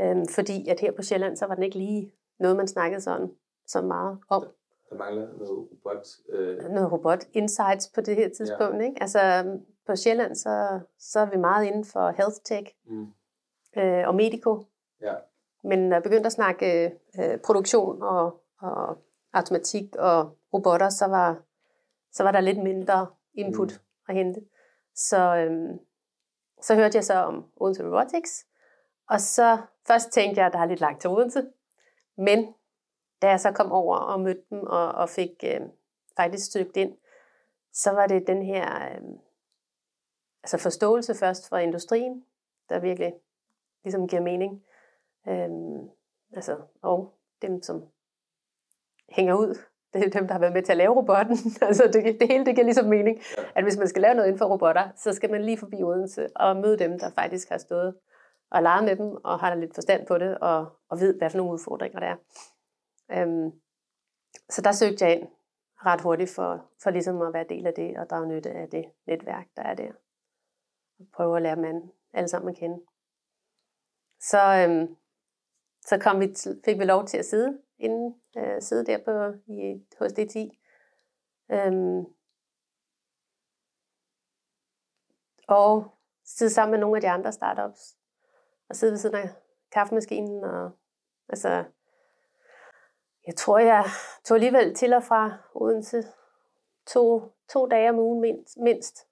Øhm, 0.00 0.26
fordi 0.26 0.68
at 0.68 0.80
her 0.80 0.92
på 0.92 1.02
Sjælland, 1.02 1.36
så 1.36 1.46
var 1.46 1.54
den 1.54 1.64
ikke 1.64 1.78
lige 1.78 2.12
noget, 2.38 2.56
man 2.56 2.68
snakkede 2.68 3.00
sådan 3.00 3.30
så 3.66 3.82
meget 3.82 4.18
om. 4.28 4.46
Der 4.90 4.96
mangler 4.96 5.28
noget 5.38 5.50
robot... 5.50 6.06
Øh... 6.28 6.70
Noget 6.70 6.92
robot 6.92 7.24
insights 7.32 7.88
på 7.94 8.00
det 8.00 8.16
her 8.16 8.28
tidspunkt. 8.28 8.76
Ja. 8.76 8.82
Ikke? 8.82 8.96
Altså 9.00 9.20
på 9.86 9.96
Sjælland, 9.96 10.34
så, 10.34 10.80
så 10.98 11.20
er 11.20 11.30
vi 11.30 11.36
meget 11.36 11.66
inden 11.66 11.84
for 11.84 12.10
health 12.10 12.36
tech 12.44 12.76
mm. 12.86 13.06
øh, 13.76 14.08
og 14.08 14.14
medico. 14.14 14.64
Ja. 15.02 15.14
Men 15.64 15.78
når 15.78 15.96
jeg 15.96 16.02
begyndte 16.02 16.26
at 16.26 16.32
snakke 16.32 16.92
øh, 17.20 17.38
produktion 17.38 18.02
og, 18.02 18.40
og 18.60 18.98
automatik 19.32 19.96
og 19.96 20.36
robotter, 20.54 20.88
så 20.88 21.06
var, 21.06 21.42
så 22.12 22.22
var 22.22 22.32
der 22.32 22.40
lidt 22.40 22.62
mindre 22.62 23.06
input 23.34 23.68
mm 23.68 23.89
at 24.10 24.16
hente. 24.16 24.40
Så, 24.94 25.36
øhm, 25.36 25.78
så 26.62 26.74
hørte 26.74 26.96
jeg 26.96 27.04
så 27.04 27.14
om 27.14 27.44
Odense 27.56 27.84
Robotics, 27.84 28.46
og 29.08 29.20
så 29.20 29.58
først 29.86 30.10
tænkte 30.10 30.38
jeg, 30.38 30.46
at 30.46 30.52
der 30.52 30.58
er 30.58 30.66
lidt 30.66 30.80
langt 30.80 31.00
til 31.00 31.10
Odense, 31.10 31.46
men 32.16 32.54
da 33.22 33.28
jeg 33.28 33.40
så 33.40 33.52
kom 33.52 33.72
over 33.72 33.96
og 33.96 34.20
mødte 34.20 34.42
dem 34.50 34.60
og, 34.66 34.92
og 34.92 35.08
fik 35.08 35.44
øh, 35.44 35.60
faktisk 36.16 36.46
stykket 36.46 36.76
ind, 36.76 36.96
så 37.72 37.90
var 37.90 38.06
det 38.06 38.26
den 38.26 38.42
her 38.42 38.88
øh, 38.90 39.02
altså 40.42 40.58
forståelse 40.58 41.14
først 41.14 41.48
fra 41.48 41.58
industrien, 41.58 42.24
der 42.68 42.78
virkelig 42.78 43.14
ligesom 43.82 44.08
giver 44.08 44.22
mening. 44.22 44.64
Øh, 45.28 45.50
altså, 46.32 46.60
og 46.82 47.14
dem, 47.42 47.62
som 47.62 47.88
hænger 49.08 49.34
ud, 49.34 49.58
det 49.92 50.06
er 50.06 50.10
dem, 50.10 50.26
der 50.26 50.32
har 50.34 50.40
været 50.40 50.52
med 50.52 50.62
til 50.62 50.72
at 50.72 50.78
lave 50.78 50.96
robotten. 50.96 51.36
altså 51.68 51.90
det, 51.92 52.20
det 52.20 52.28
hele 52.28 52.44
det 52.44 52.54
giver 52.54 52.64
ligesom 52.64 52.86
mening, 52.86 53.20
at 53.54 53.64
hvis 53.64 53.78
man 53.78 53.88
skal 53.88 54.02
lave 54.02 54.14
noget 54.14 54.28
inden 54.28 54.38
for 54.38 54.46
robotter, 54.46 54.88
så 54.96 55.12
skal 55.12 55.30
man 55.30 55.44
lige 55.44 55.58
forbi 55.58 55.82
Odense 55.82 56.28
og 56.36 56.56
møde 56.56 56.78
dem, 56.78 56.98
der 56.98 57.10
faktisk 57.10 57.48
har 57.48 57.58
stået 57.58 57.94
og 58.50 58.62
leget 58.62 58.84
med 58.84 58.96
dem, 58.96 59.16
og 59.24 59.40
har 59.40 59.54
lidt 59.54 59.74
forstand 59.74 60.06
på 60.06 60.18
det, 60.18 60.38
og, 60.38 60.66
og 60.88 61.00
ved, 61.00 61.18
hvad 61.18 61.30
for 61.30 61.38
nogle 61.38 61.52
udfordringer 61.52 62.00
der 62.00 62.06
er. 62.06 62.16
Øhm, 63.10 63.52
så 64.48 64.62
der 64.62 64.72
søgte 64.72 65.04
jeg 65.04 65.16
ind 65.16 65.28
ret 65.86 66.00
hurtigt 66.00 66.30
for, 66.30 66.64
for 66.82 66.90
ligesom 66.90 67.22
at 67.22 67.32
være 67.32 67.46
del 67.48 67.66
af 67.66 67.74
det, 67.74 67.98
og 67.98 68.10
drage 68.10 68.28
nytte 68.28 68.50
af 68.50 68.68
det 68.68 68.84
netværk, 69.06 69.46
der 69.56 69.62
er 69.62 69.74
der. 69.74 69.92
Og 70.98 71.06
prøve 71.12 71.36
at 71.36 71.42
lære 71.42 71.56
dem 71.56 71.90
alle 72.12 72.28
sammen 72.28 72.50
at 72.50 72.56
kende. 72.56 72.80
Så, 74.20 74.66
øhm, 74.68 74.96
så 75.80 75.98
kom 75.98 76.20
vi, 76.20 76.34
fik 76.64 76.78
vi 76.78 76.84
lov 76.84 77.06
til 77.06 77.18
at 77.18 77.24
sidde 77.24 77.58
inden 77.80 78.22
øh, 78.36 78.62
sidde 78.62 78.86
der 78.86 78.98
på, 79.04 79.38
i, 79.52 79.86
hos 79.98 80.12
DTI. 80.12 80.60
Øhm, 81.52 82.04
og 85.48 85.94
sidde 86.24 86.50
sammen 86.50 86.70
med 86.70 86.78
nogle 86.78 86.96
af 86.96 87.00
de 87.00 87.10
andre 87.10 87.32
startups. 87.32 87.96
Og 88.68 88.76
sidde 88.76 88.92
ved 88.92 88.98
siden 88.98 89.16
af 89.16 89.28
kaffemaskinen. 89.72 90.44
Og, 90.44 90.70
altså, 91.28 91.64
jeg 93.26 93.36
tror, 93.36 93.58
jeg 93.58 93.84
tog 94.24 94.34
alligevel 94.34 94.74
til 94.74 94.92
og 94.92 95.02
fra 95.02 95.38
Odense 95.54 96.04
to, 96.86 97.32
to 97.48 97.66
dage 97.66 97.90
om 97.90 97.98
ugen 97.98 98.20
mindst, 98.20 98.56
mindst 98.56 99.06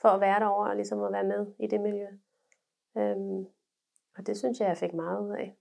for 0.00 0.08
at 0.08 0.20
være 0.20 0.40
derovre 0.40 0.70
og 0.70 0.76
ligesom 0.76 1.02
at 1.02 1.12
være 1.12 1.24
med 1.24 1.46
i 1.58 1.66
det 1.66 1.80
miljø. 1.80 2.06
Øhm, 2.96 3.46
og 4.16 4.26
det 4.26 4.38
synes 4.38 4.60
jeg, 4.60 4.68
jeg 4.68 4.78
fik 4.78 4.94
meget 4.94 5.20
ud 5.20 5.30
af 5.30 5.59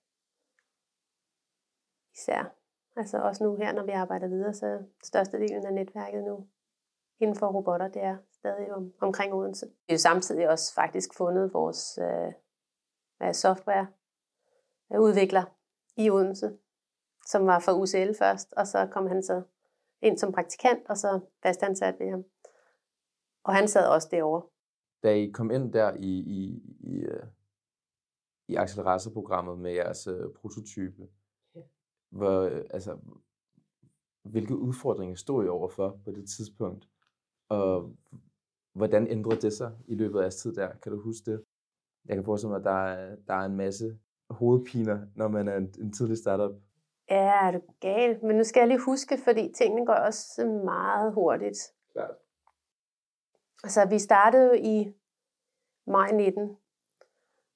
især. 2.19 2.55
Altså 2.95 3.17
også 3.17 3.43
nu 3.43 3.55
her, 3.55 3.73
når 3.73 3.83
vi 3.83 3.91
arbejder 3.91 4.27
videre, 4.27 4.53
så 4.53 4.83
størstedelen 5.03 5.65
af 5.65 5.73
netværket 5.73 6.23
nu 6.23 6.47
inden 7.19 7.35
for 7.35 7.47
robotter, 7.47 7.87
det 7.87 8.03
er 8.03 8.17
stadig 8.31 8.73
om, 8.73 8.93
omkring 9.01 9.33
Odense. 9.33 9.65
Vi 9.65 9.71
har 9.89 9.93
jo 9.93 9.97
samtidig 9.97 10.49
også 10.49 10.73
faktisk 10.73 11.17
fundet 11.17 11.53
vores 11.53 11.99
øh, 12.01 13.33
software 13.33 13.87
øh, 14.93 15.01
udvikler 15.01 15.43
i 15.97 16.09
Odense, 16.09 16.57
som 17.27 17.45
var 17.45 17.59
for 17.59 17.71
UCL 17.71 18.13
først, 18.19 18.53
og 18.53 18.67
så 18.67 18.87
kom 18.91 19.07
han 19.07 19.23
så 19.23 19.41
ind 20.01 20.17
som 20.17 20.31
praktikant, 20.31 20.79
og 20.89 20.97
så 20.97 21.19
fastansat 21.43 21.95
ved 21.99 22.09
ham. 22.09 22.23
Og 23.43 23.55
han 23.55 23.67
sad 23.67 23.87
også 23.87 24.07
derovre. 24.11 24.41
Da 25.03 25.13
I 25.13 25.31
kom 25.31 25.51
ind 25.51 25.73
der 25.73 25.93
i, 25.93 26.13
i, 26.19 26.63
i, 26.79 26.99
øh, 26.99 27.23
i 28.47 28.55
acceleratorprogrammet 28.55 29.59
med 29.59 29.71
jeres 29.71 30.07
uh, 30.07 30.33
prototype, 30.41 31.07
hvor, 32.09 32.63
altså, 32.69 32.97
hvilke 34.23 34.55
udfordringer 34.55 35.15
stod 35.15 35.45
I 35.45 35.47
overfor 35.47 35.99
på 36.05 36.11
det 36.11 36.29
tidspunkt? 36.29 36.87
Og 37.49 37.95
hvordan 38.73 39.07
ændrede 39.07 39.41
det 39.41 39.53
sig 39.53 39.71
i 39.87 39.95
løbet 39.95 40.19
af 40.19 40.21
jeres 40.21 40.35
tid 40.35 40.55
der? 40.55 40.73
Kan 40.73 40.91
du 40.91 41.01
huske 41.01 41.31
det? 41.31 41.43
Jeg 42.05 42.15
kan 42.15 42.25
forestille 42.25 42.49
mig, 42.49 42.59
at 42.59 42.65
der 42.65 42.71
er, 42.71 43.15
der 43.27 43.33
er 43.33 43.45
en 43.45 43.55
masse 43.55 43.99
hovedpiner, 44.29 45.07
når 45.15 45.27
man 45.27 45.47
er 45.47 45.57
en, 45.57 45.73
en 45.79 45.93
tidlig 45.93 46.17
startup? 46.17 46.51
Ja, 47.09 47.47
er 47.47 47.51
du 47.51 47.61
gal? 47.79 48.25
Men 48.25 48.35
nu 48.35 48.43
skal 48.43 48.59
jeg 48.59 48.67
lige 48.67 48.85
huske, 48.85 49.17
fordi 49.23 49.51
tingene 49.55 49.85
går 49.85 49.93
også 49.93 50.45
meget 50.65 51.13
hurtigt. 51.13 51.57
Klart. 51.91 52.15
Altså, 53.63 53.87
vi 53.89 53.99
startede 53.99 54.47
jo 54.47 54.53
i 54.53 54.93
maj 55.87 56.11
19, 56.11 56.57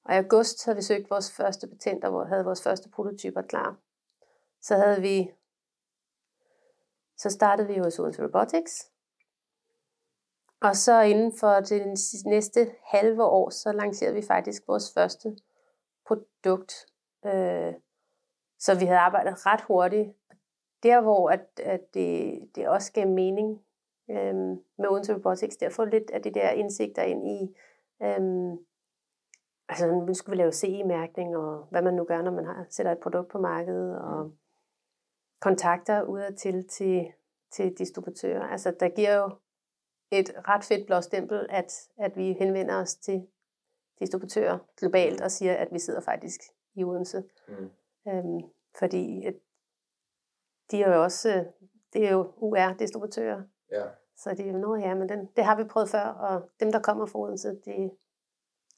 og 0.05 0.13
i 0.13 0.17
august 0.17 0.65
havde 0.65 0.75
vi 0.75 0.81
søgt 0.81 1.09
vores 1.09 1.31
første 1.31 1.67
patenter, 1.67 2.09
hvor 2.09 2.23
havde 2.23 2.45
vores 2.45 2.63
første 2.63 2.89
prototyper 2.89 3.41
klar. 3.41 3.77
Så 4.63 4.75
havde 4.75 5.01
vi, 5.01 5.31
så 7.17 7.29
startede 7.29 7.67
vi 7.67 7.77
hos 7.77 7.99
Odense 7.99 8.23
Robotics, 8.23 8.93
og 10.61 10.75
så 10.75 11.01
inden 11.01 11.33
for 11.39 11.53
det 11.59 11.81
næste 12.25 12.59
halve 12.83 13.23
år, 13.23 13.49
så 13.49 13.71
lancerede 13.71 14.15
vi 14.15 14.21
faktisk 14.21 14.63
vores 14.67 14.93
første 14.93 15.37
produkt. 16.07 16.73
Øh, 17.25 17.73
så 18.59 18.79
vi 18.79 18.85
havde 18.85 18.99
arbejdet 18.99 19.45
ret 19.45 19.61
hurtigt. 19.61 20.09
Der 20.83 21.01
hvor 21.01 21.29
at, 21.29 21.59
at 21.63 21.93
det, 21.93 22.39
det 22.55 22.67
også 22.67 22.93
gav 22.93 23.07
mening 23.07 23.65
øh, 24.09 24.35
med 24.77 24.89
Odense 24.89 25.13
Robotics, 25.13 25.57
der 25.57 25.69
få 25.69 25.85
lidt 25.85 26.11
af 26.11 26.21
de 26.21 26.33
der 26.33 26.49
indsigter 26.49 27.01
ind 27.01 27.27
i, 27.27 27.55
øh, 28.03 28.57
altså 29.69 29.87
nu 29.87 30.13
skulle 30.13 30.37
vi 30.37 30.41
lave 30.41 30.51
CE-mærkning, 30.51 31.37
og 31.37 31.67
hvad 31.71 31.81
man 31.81 31.93
nu 31.93 32.03
gør, 32.03 32.21
når 32.21 32.31
man 32.31 32.45
har, 32.45 32.65
sætter 32.69 32.91
et 32.91 32.99
produkt 32.99 33.31
på 33.31 33.37
markedet, 33.37 33.99
og 33.99 34.25
mm 34.25 34.37
kontakter 35.43 36.03
udadtil 36.03 36.67
til, 36.67 37.13
til 37.51 37.77
distributører. 37.77 38.43
Altså 38.47 38.75
der 38.79 38.89
giver 38.89 39.15
jo 39.15 39.29
et 40.11 40.31
ret 40.47 40.63
fedt 40.63 40.85
blåstempel, 40.85 41.45
at, 41.49 41.89
at 41.97 42.17
vi 42.17 42.33
henvender 42.33 42.75
os 42.75 42.95
til 42.95 43.27
distributører 43.99 44.57
globalt 44.77 45.21
og 45.21 45.31
siger, 45.31 45.53
at 45.55 45.67
vi 45.71 45.79
sidder 45.79 46.01
faktisk 46.01 46.41
i 46.75 46.83
Odense. 46.83 47.23
Mm. 47.47 47.69
Øhm, 48.07 48.41
fordi 48.79 49.25
at 49.25 49.35
de 50.71 50.83
er 50.83 50.95
jo 50.95 51.03
også, 51.03 51.45
det 51.93 52.07
er 52.07 52.11
jo 52.11 52.33
UR-distributører. 52.37 53.41
Ja. 53.71 53.85
Så 54.17 54.29
det 54.29 54.47
er 54.47 54.51
jo 54.51 54.57
noget, 54.57 54.81
ja, 54.81 54.95
men 54.95 55.09
den, 55.09 55.29
det 55.35 55.43
har 55.43 55.55
vi 55.55 55.63
prøvet 55.63 55.89
før, 55.89 56.05
og 56.05 56.49
dem, 56.59 56.71
der 56.71 56.81
kommer 56.81 57.05
fra 57.05 57.19
Odense, 57.19 57.49
de, 57.65 57.91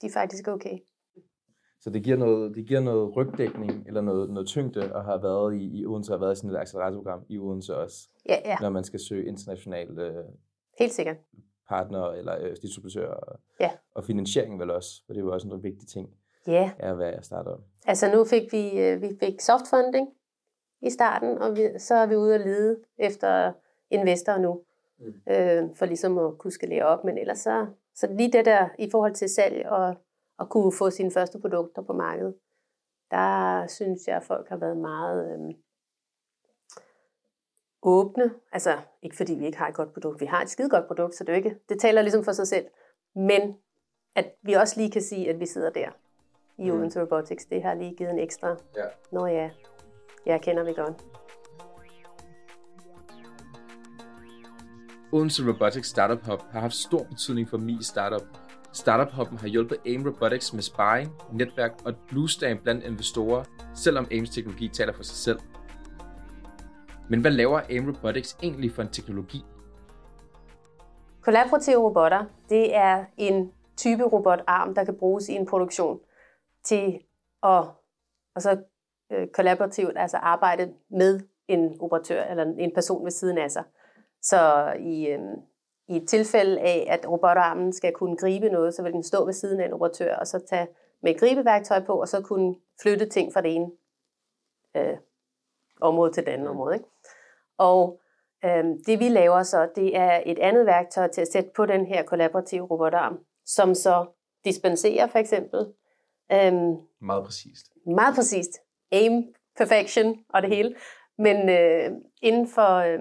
de 0.02 0.08
er 0.08 0.12
faktisk 0.14 0.48
okay. 0.48 0.78
Så 1.86 1.92
det 1.92 2.04
giver 2.04 2.18
noget, 2.18 2.56
det 2.56 2.66
giver 2.68 2.80
noget 2.80 3.16
rygdækning, 3.16 3.88
eller 3.88 4.02
noget, 4.02 4.30
noget 4.30 4.48
tyngde, 4.48 4.84
at 4.96 5.04
have 5.06 5.24
været 5.24 5.56
i, 5.56 5.80
i 5.80 5.86
Odense, 5.86 6.14
og 6.14 6.22
været 6.22 6.34
i 6.34 6.36
sådan 6.38 6.50
et 6.50 6.58
acceleratorprogram 6.58 7.24
i 7.30 7.38
Odense 7.40 7.76
også, 7.78 8.10
ja, 8.30 8.36
ja. 8.46 8.56
når 8.62 8.70
man 8.70 8.84
skal 8.84 9.00
søge 9.00 9.26
internationalt 9.26 10.00
øh, 10.00 10.14
Helt 10.80 10.94
sikkert. 10.94 11.16
partner 11.70 12.12
eller 12.12 12.38
øh, 12.42 12.56
distributør 12.62 13.12
og, 13.12 13.40
Ja. 13.60 13.72
og 13.96 14.04
finansiering 14.04 14.60
vel 14.60 14.72
også, 14.72 14.90
for 15.06 15.14
det 15.14 15.20
er 15.20 15.26
jo 15.26 15.34
også 15.34 15.48
en 15.48 15.64
vigtig 15.64 15.88
ting 15.88 16.10
Ja, 16.48 16.72
af 16.80 16.90
at 16.92 17.00
være 17.00 17.24
startup. 17.24 17.60
altså 17.86 18.12
nu 18.16 18.26
fik 18.26 18.52
vi, 18.52 18.80
øh, 18.80 19.02
vi 19.02 19.10
fik 19.20 19.40
softfunding 19.42 20.08
i 20.82 20.90
starten, 20.90 21.38
og 21.38 21.56
vi, 21.56 21.70
så 21.78 21.96
er 21.96 22.06
vi 22.06 22.16
ude 22.16 22.36
at 22.36 22.42
lede 22.42 22.80
efter 22.98 23.54
investorer 23.92 24.38
nu, 24.40 24.62
Mm. 25.00 25.06
øh, 25.34 25.76
for 25.76 25.86
ligesom 25.86 26.18
at 26.18 26.38
kunne 26.38 26.52
skalere 26.52 26.86
op. 26.86 27.04
Men 27.04 27.18
ellers 27.18 27.38
så, 27.40 27.66
så 27.96 28.08
lige 28.18 28.32
det 28.32 28.46
der 28.46 28.70
i 28.80 28.90
forhold 28.92 29.14
til 29.14 29.30
salg 29.30 29.66
og 29.70 29.96
at 30.40 30.50
kunne 30.50 30.72
få 30.78 30.90
sine 30.90 31.12
første 31.12 31.40
produkter 31.40 31.82
på 31.82 31.94
markedet, 31.94 32.36
der 33.12 33.68
synes 33.68 34.08
jeg, 34.08 34.16
at 34.16 34.24
folk 34.24 34.50
har 34.50 34.58
været 34.58 34.78
meget 34.78 35.32
øh, 35.34 35.56
åbne. 37.84 38.34
Altså 38.52 38.78
ikke 39.02 39.16
fordi 39.16 39.34
vi 39.34 39.46
ikke 39.46 39.58
har 39.58 39.68
et 39.68 39.76
godt 39.76 39.94
produkt, 39.94 40.22
vi 40.22 40.26
har 40.26 40.42
et 40.42 40.50
skide 40.50 40.70
godt 40.70 40.88
produkt, 40.88 41.16
så 41.16 41.24
det, 41.24 41.32
er 41.32 41.36
ikke, 41.38 41.56
det 41.70 41.80
taler 41.80 42.02
ligesom 42.02 42.24
for 42.24 42.32
sig 42.32 42.48
selv. 42.48 42.66
Men 43.16 43.58
at 44.16 44.36
vi 44.42 44.54
også 44.54 44.80
lige 44.80 44.92
kan 44.92 45.02
sige, 45.02 45.30
at 45.30 45.40
vi 45.40 45.46
sidder 45.46 45.70
der 45.70 45.90
i 46.58 46.72
Mm. 46.72 46.78
Odense 46.78 47.02
Robotics, 47.02 47.46
det 47.46 47.64
har 47.64 47.74
lige 47.74 47.96
givet 47.96 48.12
en 48.12 48.20
ekstra, 48.20 48.56
Ja. 48.76 48.86
nå 49.12 49.26
ja, 49.26 49.50
jeg 50.26 50.42
kender 50.42 50.64
vi 50.64 50.74
godt. 50.74 51.06
Odense 55.12 55.44
Robotics 55.48 55.88
Startup 55.90 56.26
Hub 56.26 56.42
har 56.52 56.60
haft 56.60 56.74
stor 56.74 57.04
betydning 57.04 57.50
for 57.50 57.58
Mi 57.58 57.78
Startup. 57.82 58.28
Startup 58.76 59.14
Hub'en 59.14 59.38
har 59.38 59.48
hjulpet 59.48 59.78
AIM 59.86 60.04
Robotics 60.06 60.54
med 60.54 60.62
sparring, 60.62 61.10
netværk 61.34 61.72
og 61.86 61.90
et 61.90 61.98
bluestamp 62.08 62.64
blandt 62.64 62.84
investorer, 62.84 63.44
selvom 63.76 64.08
AIMs 64.12 64.30
teknologi 64.30 64.68
taler 64.68 64.94
for 64.94 65.04
sig 65.04 65.16
selv. 65.16 65.40
Men 67.10 67.22
hvad 67.22 67.32
laver 67.32 67.60
AIM 67.70 67.88
Robotics 67.88 68.38
egentlig 68.44 68.72
for 68.72 68.82
en 68.82 68.90
teknologi? 68.90 69.46
Kollaborative 71.22 71.78
robotter, 71.78 72.26
det 72.50 72.76
er 72.76 73.06
en 73.18 73.52
type 73.78 74.04
robotarm, 74.04 74.76
der 74.76 74.84
kan 74.84 74.98
bruges 74.98 75.30
i 75.30 75.34
en 75.34 75.46
produktion 75.46 76.00
til 76.64 77.00
at 77.44 77.64
og 78.36 78.42
så, 78.42 78.58
øh, 79.12 79.28
kollaborativt 79.28 79.94
altså 79.96 80.18
arbejde 80.18 80.74
med 80.90 81.20
en 81.48 81.82
operatør 81.82 82.24
eller 82.24 82.44
en 82.44 82.72
person 82.76 83.04
ved 83.04 83.12
siden 83.12 83.38
af 83.38 83.52
sig. 83.52 83.64
Så 84.22 84.74
i, 84.80 85.08
øh, 85.08 85.20
i 85.88 85.96
et 85.96 86.08
tilfælde 86.08 86.60
af, 86.60 86.88
at 86.90 87.10
robotarmen 87.10 87.74
skal 87.74 87.94
kunne 87.94 88.18
gribe 88.18 88.50
noget, 88.50 88.74
så 88.74 88.84
vil 88.84 88.94
den 88.94 89.04
stå 89.04 89.26
ved 89.26 89.34
siden 89.34 89.60
af 89.60 89.66
en 89.66 89.74
operatør 89.74 90.16
og 90.16 90.28
så 90.28 90.40
tage 90.50 90.68
med 91.02 91.12
et 91.12 91.20
gribeværktøj 91.20 91.86
på, 91.86 92.02
og 92.02 92.08
så 92.08 92.22
kunne 92.22 92.56
flytte 92.82 93.06
ting 93.10 93.34
fra 93.34 93.42
det 93.42 93.56
ene 93.56 93.72
øh, 94.76 94.98
område 95.82 96.12
til 96.14 96.26
det 96.26 96.32
andet 96.32 96.48
område. 96.48 96.76
Ikke? 96.76 96.88
Og 97.58 98.02
Øhm, 98.46 98.84
det 98.84 99.00
vi 99.00 99.10
laver 99.10 99.44
så, 99.44 99.70
det 99.76 99.98
er 99.98 100.24
et 100.26 100.40
andet 100.40 100.66
værktøj 100.66 101.08
til 101.08 101.22
at 101.22 101.28
sætte 101.32 101.50
på 101.56 101.66
den 101.66 101.86
her 101.86 102.04
kollaborative 102.04 102.66
robotarm, 102.66 103.20
som 103.46 103.76
så 103.76 104.06
dispenserer 104.46 105.08
for 105.08 105.20
eksempel. 105.20 105.60
Øhm, 106.32 106.76
Meget 107.02 107.24
præcist. 107.26 107.66
meget 107.86 108.16
præcist. 108.16 108.52
Aim, 108.92 109.34
perfection 109.58 110.26
og 110.30 110.42
det 110.42 110.50
hele. 110.50 110.76
Men 111.18 111.50
øh, 111.50 111.92
inden 112.22 112.48
for... 112.48 112.76
Øh, 112.76 113.00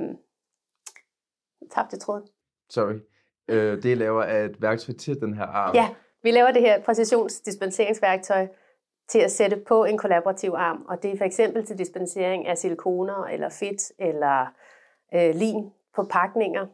tabte 1.71 1.99
tråden. 1.99 2.29
Sorry. 2.71 2.95
Øh, 3.49 3.77
det 3.83 3.99
laver 3.99 4.23
er 4.23 4.45
et 4.45 4.63
værktøj 4.63 4.95
til 4.95 5.21
den 5.21 5.35
her 5.35 5.45
arm. 5.45 5.75
Ja, 5.75 5.89
vi 6.23 6.31
laver 6.31 6.51
det 6.51 6.63
her 6.63 6.83
præcisionsdispenseringsværktøj 6.83 8.47
til 9.09 9.19
at 9.19 9.31
sætte 9.31 9.57
på 9.69 9.85
en 9.85 9.99
kollaborativ 9.99 10.51
arm, 10.57 10.85
og 10.89 11.03
det 11.03 11.13
er 11.13 11.17
for 11.17 11.25
eksempel 11.25 11.67
til 11.67 11.79
dispensering 11.79 12.47
af 12.47 12.59
silikoner, 12.59 13.25
eller 13.25 13.49
fedt, 13.49 13.93
eller 13.99 14.47
øh, 15.15 15.35
lim 15.35 15.71
på 15.97 16.05
pakninger, 16.11 16.67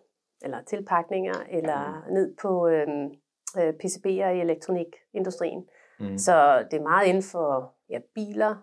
eller 0.42 0.62
tilpakninger, 0.62 1.35
eller 1.50 2.11
ned 2.12 2.37
på 2.42 2.68
øh, 2.68 2.88
øh, 3.59 3.75
PCB'er 3.85 4.28
i 4.28 4.40
elektronikindustrien. 4.40 5.68
Mm. 6.00 6.18
Så 6.18 6.66
det 6.70 6.78
er 6.78 6.82
meget 6.82 7.06
inden 7.06 7.23
for 7.23 7.75
ja, 7.88 7.99
biler, 8.14 8.56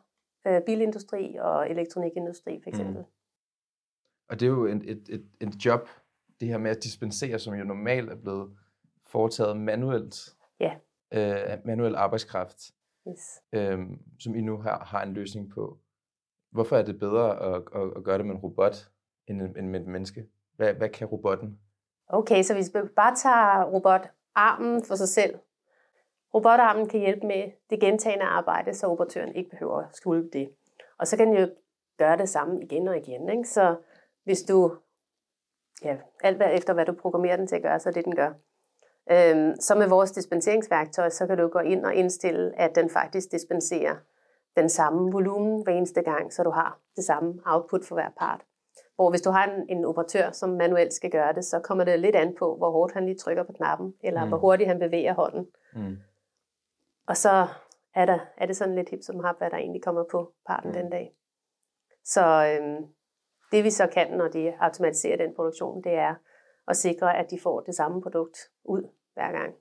øh, 0.47 0.61
bilindustri 0.65 1.37
og 1.39 1.69
elektronikindustri 1.69 2.59
for 2.63 2.69
eksempel. 2.69 2.97
Mm. 2.97 3.11
Og 4.29 4.39
det 4.39 4.45
er 4.45 4.49
jo 4.49 4.65
en, 4.65 4.81
et, 4.85 5.09
et, 5.09 5.25
et 5.41 5.65
job, 5.65 5.89
det 6.39 6.47
her 6.47 6.57
med 6.57 6.71
at 6.71 6.83
dispensere, 6.83 7.39
som 7.39 7.53
jo 7.53 7.63
normalt 7.63 8.09
er 8.09 8.15
blevet 8.15 8.57
foretaget 9.05 9.57
manuelt. 9.57 10.15
Ja. 10.59 10.75
Øh, 11.13 11.59
manuel 11.65 11.95
arbejdskraft, 11.95 12.71
Yes. 13.09 13.41
øh, 13.53 13.79
som 14.19 14.35
I 14.35 14.41
nu 14.41 14.57
har, 14.57 14.83
har 14.85 15.03
en 15.03 15.13
løsning 15.13 15.49
på. 15.49 15.77
Hvorfor 16.51 16.77
er 16.77 16.83
det 16.83 16.99
bedre 16.99 17.55
at, 17.55 17.61
at, 17.75 17.91
at 17.95 18.03
gøre 18.03 18.17
det 18.17 18.25
med 18.25 18.35
en 18.35 18.41
robot, 18.41 18.89
end, 19.27 19.41
end 19.41 19.67
med 19.69 19.79
et 19.81 19.87
menneske? 19.87 20.25
Hvad, 20.55 20.73
hvad 20.73 20.89
kan 20.89 21.07
robotten? 21.07 21.59
Okay, 22.09 22.43
så 22.43 22.53
hvis 22.53 22.71
vi 22.75 22.79
bare 22.95 23.15
tager 23.15 23.63
robotarmen 23.63 24.83
for 24.83 24.95
sig 24.95 25.07
selv. 25.07 25.35
Robotarmen 26.33 26.89
kan 26.89 26.99
hjælpe 26.99 27.27
med 27.27 27.51
det 27.69 27.79
gentagende 27.79 28.25
arbejde, 28.25 28.73
så 28.73 28.87
operatøren 28.87 29.35
ikke 29.35 29.49
behøver 29.49 29.77
at 29.77 29.95
skulle 29.95 30.29
det. 30.33 30.49
Og 30.99 31.07
så 31.07 31.17
kan 31.17 31.27
den 31.27 31.37
jo 31.37 31.49
gøre 31.97 32.17
det 32.17 32.29
samme 32.29 32.63
igen 32.63 32.87
og 32.87 32.97
igen. 32.97 33.29
Ikke? 33.29 33.43
Så 33.49 33.75
hvis 34.23 34.43
du, 34.43 34.77
ja, 35.83 35.97
alt 36.23 36.37
hvad- 36.37 36.53
efter 36.53 36.73
hvad 36.73 36.85
du 36.85 36.93
programmerer 36.93 37.35
den 37.35 37.47
til 37.47 37.55
at 37.55 37.61
gøre, 37.61 37.79
så 37.79 37.89
er 37.89 37.93
det, 37.93 38.05
den 38.05 38.15
gør. 38.15 38.33
Øhm, 39.11 39.55
så 39.59 39.75
med 39.75 39.87
vores 39.87 40.11
dispenseringsværktøj, 40.11 41.09
så 41.09 41.27
kan 41.27 41.37
du 41.37 41.47
gå 41.47 41.59
ind 41.59 41.85
og 41.85 41.95
indstille, 41.95 42.59
at 42.59 42.75
den 42.75 42.89
faktisk 42.89 43.31
dispenserer 43.31 43.95
den 44.55 44.69
samme 44.69 45.11
volumen 45.11 45.63
hver 45.63 45.73
eneste 45.73 46.01
gang, 46.01 46.33
så 46.33 46.43
du 46.43 46.49
har 46.49 46.79
det 46.95 47.03
samme 47.03 47.41
output 47.45 47.85
for 47.85 47.95
hver 47.95 48.09
part. 48.19 48.41
Hvor 48.95 49.09
hvis 49.09 49.21
du 49.21 49.29
har 49.29 49.45
en, 49.45 49.65
en 49.77 49.85
operatør, 49.85 50.31
som 50.31 50.49
manuelt 50.49 50.93
skal 50.93 51.11
gøre 51.11 51.33
det, 51.33 51.45
så 51.45 51.59
kommer 51.59 51.83
det 51.83 51.99
lidt 51.99 52.15
an 52.15 52.35
på, 52.39 52.55
hvor 52.55 52.71
hårdt 52.71 52.93
han 52.93 53.05
lige 53.05 53.17
trykker 53.17 53.43
på 53.43 53.53
knappen, 53.53 53.93
eller 54.03 54.23
Mm. 54.23 54.29
hvor 54.29 54.37
hurtigt 54.37 54.67
han 54.67 54.79
bevæger 54.79 55.13
hånden. 55.13 55.47
Mm. 55.73 55.97
Og 57.07 57.17
så 57.17 57.47
er, 57.95 58.05
der, 58.05 58.19
er 58.37 58.45
det 58.45 58.57
sådan 58.57 58.75
lidt 58.75 58.89
hip 58.89 58.99
som 59.03 59.19
hap, 59.23 59.37
hvad 59.37 59.49
der 59.49 59.57
egentlig 59.57 59.83
kommer 59.83 60.03
på 60.11 60.33
parten 60.47 60.69
mm. 60.69 60.73
den 60.75 60.89
dag. 60.91 61.13
Så 62.05 62.21
øhm, 62.61 62.85
det 63.51 63.63
vi 63.63 63.69
så 63.69 63.87
kan, 63.87 64.11
når 64.17 64.27
de 64.27 64.53
automatiserer 64.59 65.17
den 65.17 65.35
produktion, 65.35 65.83
det 65.83 65.93
er 65.93 66.15
at 66.67 66.77
sikre, 66.77 67.17
at 67.17 67.31
de 67.31 67.39
får 67.39 67.59
det 67.59 67.75
samme 67.75 68.01
produkt 68.01 68.37
ud 68.63 68.83
hver 69.13 69.31
gang. 69.31 69.55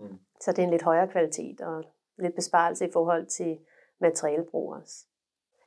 Mm. 0.00 0.18
Så 0.40 0.52
det 0.52 0.58
er 0.58 0.62
en 0.62 0.70
lidt 0.70 0.82
højere 0.82 1.08
kvalitet 1.08 1.60
og 1.60 1.84
lidt 2.18 2.34
besparelse 2.34 2.88
i 2.88 2.92
forhold 2.92 3.26
til 3.26 3.58
materialebrug 4.00 4.72
også. 4.72 5.06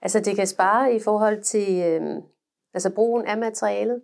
Altså 0.01 0.19
det 0.19 0.36
kan 0.36 0.47
spare 0.47 0.93
i 0.93 1.00
forhold 1.00 1.41
til 1.41 1.83
øhm, 1.86 2.21
altså 2.74 2.95
brugen 2.95 3.25
af 3.25 3.38
materialet, 3.38 4.01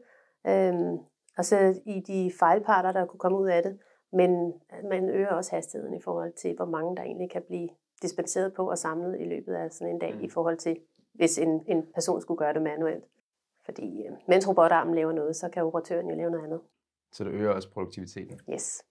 øhm, 0.48 0.98
altså 1.38 1.82
i 1.86 2.00
de 2.08 2.32
fejlparter, 2.40 2.92
der 2.92 3.06
kunne 3.06 3.20
komme 3.20 3.38
ud 3.38 3.48
af 3.48 3.64
det, 3.64 3.80
men 4.14 4.54
man 4.90 5.10
øger 5.10 5.30
også 5.30 5.52
hastigheden 5.56 5.94
i 5.94 6.02
forhold 6.02 6.34
til, 6.34 6.56
hvor 6.56 6.66
mange 6.66 6.96
der 6.96 7.04
egentlig 7.04 7.32
kan 7.32 7.42
blive 7.42 7.70
dispenseret 8.02 8.54
på 8.54 8.70
og 8.70 8.78
samlet 8.78 9.20
i 9.20 9.24
løbet 9.24 9.54
af 9.54 9.72
sådan 9.72 9.94
en 9.94 10.00
dag 10.00 10.14
Mm. 10.16 10.24
i 10.24 10.30
forhold 10.30 10.58
til, 10.58 10.80
hvis 11.14 11.38
en, 11.38 11.64
en 11.68 11.88
person 11.94 12.22
skulle 12.22 12.38
gøre 12.38 12.54
det 12.54 12.62
manuelt. 12.62 13.04
Fordi 13.66 14.06
øh, 14.06 14.12
mens 14.28 14.48
robotarmen 14.50 14.96
laver 14.96 15.12
noget, 15.12 15.36
så 15.36 15.50
kan 15.50 15.64
operatøren 15.64 16.10
jo 16.10 16.16
lave 16.16 16.32
noget 16.32 16.44
andet. 16.46 16.62
Så 17.12 17.24
det 17.24 17.32
øger 17.32 17.52
også 17.52 17.72
produktiviteten. 17.72 18.40
Yes. 18.54 18.84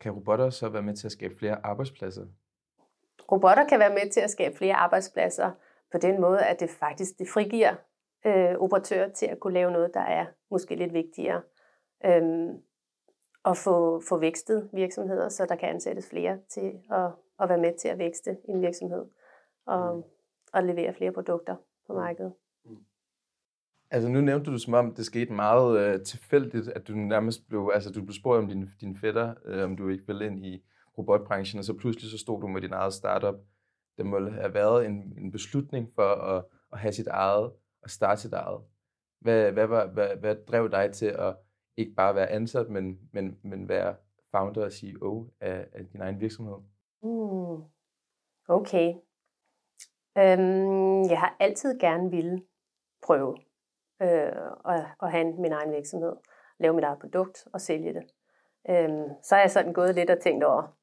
Kan 0.00 0.12
robotter 0.12 0.50
så 0.50 0.68
være 0.68 0.82
med 0.82 0.96
til 0.96 1.06
at 1.06 1.12
skabe 1.12 1.34
flere 1.38 1.66
arbejdspladser? 1.66 2.26
Robotter 3.32 3.68
kan 3.68 3.78
være 3.78 3.90
med 3.94 4.10
til 4.10 4.20
at 4.20 4.30
skabe 4.30 4.56
flere 4.56 4.74
arbejdspladser 4.74 5.50
på 5.92 5.98
den 5.98 6.20
måde, 6.20 6.40
at 6.44 6.60
det 6.60 6.70
faktisk 6.70 7.18
det 7.18 7.28
frigiver 7.28 7.74
øh, 8.26 8.54
operatører 8.58 9.08
til 9.12 9.26
at 9.26 9.40
kunne 9.40 9.54
lave 9.54 9.70
noget, 9.70 9.94
der 9.94 10.00
er 10.00 10.26
måske 10.50 10.74
lidt 10.74 10.92
vigtigere. 10.92 11.42
Øhm, 12.06 12.62
og 13.42 13.56
få, 13.56 14.00
få 14.08 14.18
vækstet 14.18 14.70
virksomheder, 14.72 15.28
så 15.28 15.46
der 15.46 15.56
kan 15.56 15.68
ansættes 15.68 16.08
flere 16.08 16.38
til 16.48 16.72
at, 16.90 17.10
at 17.40 17.48
være 17.48 17.58
med 17.58 17.78
til 17.78 17.88
at 17.88 17.98
vækste 17.98 18.36
en 18.48 18.60
virksomhed 18.62 19.06
og, 19.66 19.96
Mm. 19.96 20.02
og 20.52 20.62
levere 20.64 20.94
flere 20.94 21.12
produkter 21.12 21.56
på 21.86 21.92
markedet. 21.92 22.32
Altså 23.90 24.08
nu 24.08 24.20
nævnte 24.20 24.50
du 24.50 24.58
som 24.58 24.74
om, 24.74 24.94
det 24.94 25.06
skete 25.06 25.32
meget 25.32 25.80
øh, 25.80 26.04
tilfældigt, 26.04 26.68
at 26.68 26.88
du 26.88 26.92
nærmest 26.92 27.48
blev, 27.48 27.70
altså 27.74 27.92
du 27.92 28.02
blev 28.02 28.14
spurgt 28.14 28.38
om 28.38 28.48
din, 28.48 28.70
din 28.80 28.96
fætter, 28.96 29.34
øh, 29.44 29.64
om 29.64 29.76
du 29.76 29.88
ikke 29.88 30.06
ville 30.06 30.26
ind 30.26 30.46
i 30.46 30.64
robotbranchen, 30.98 31.58
og 31.58 31.64
så 31.64 31.74
pludselig 31.74 32.10
så 32.10 32.18
stod 32.18 32.40
du 32.40 32.46
med 32.46 32.60
din 32.60 32.72
eget 32.72 32.92
startup. 32.92 33.34
Det 33.98 34.06
må 34.06 34.30
have 34.30 34.54
været 34.54 34.86
en, 34.86 35.14
en 35.18 35.30
beslutning 35.30 35.92
for 35.94 36.14
at, 36.14 36.44
at 36.72 36.78
have 36.78 36.92
sit 36.92 37.06
eget 37.06 37.52
og 37.82 37.90
starte 37.90 38.20
sit 38.20 38.32
eget. 38.32 38.60
Hvad, 39.20 39.52
hvad, 39.52 39.66
hvad, 39.66 39.88
hvad, 39.88 40.16
hvad 40.16 40.36
drev 40.48 40.70
dig 40.70 40.92
til 40.92 41.06
at 41.06 41.36
ikke 41.76 41.94
bare 41.94 42.14
være 42.14 42.30
ansat, 42.30 42.68
men, 42.70 42.98
men, 43.12 43.38
men 43.42 43.68
være 43.68 43.94
founder 44.30 44.64
og 44.64 44.72
CEO 44.72 45.30
af, 45.40 45.66
af 45.72 45.86
din 45.86 46.00
egen 46.00 46.20
virksomhed? 46.20 46.56
Mm. 47.02 47.62
Okay. 48.48 48.94
Øhm, 50.18 51.02
jeg 51.02 51.20
har 51.20 51.36
altid 51.40 51.78
gerne 51.78 52.10
ville 52.10 52.42
prøve 53.02 53.36
øh, 54.02 54.32
og, 54.64 54.84
og 54.98 55.10
have 55.10 55.32
min 55.32 55.52
egen 55.52 55.72
virksomhed, 55.72 56.16
lave 56.58 56.74
mit 56.74 56.84
eget 56.84 56.98
produkt 56.98 57.46
og 57.52 57.60
sælge 57.60 57.94
det. 57.94 58.02
Øh, 58.70 59.10
så 59.22 59.36
er 59.36 59.40
jeg 59.40 59.50
sådan 59.50 59.72
gået 59.72 59.94
lidt 59.94 60.10
og 60.10 60.20
tænkt 60.20 60.44
over, 60.44 60.76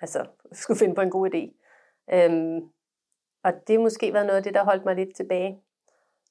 altså, 0.00 0.26
skulle 0.52 0.78
finde 0.78 0.94
på 0.94 1.00
en 1.00 1.10
god 1.10 1.30
idé. 1.34 1.56
Øh, 2.14 2.62
og 3.44 3.52
det 3.66 3.80
måske 3.80 4.12
været 4.12 4.26
noget 4.26 4.36
af 4.36 4.42
det, 4.42 4.54
der 4.54 4.64
holdt 4.64 4.84
mig 4.84 4.94
lidt 4.94 5.16
tilbage. 5.16 5.62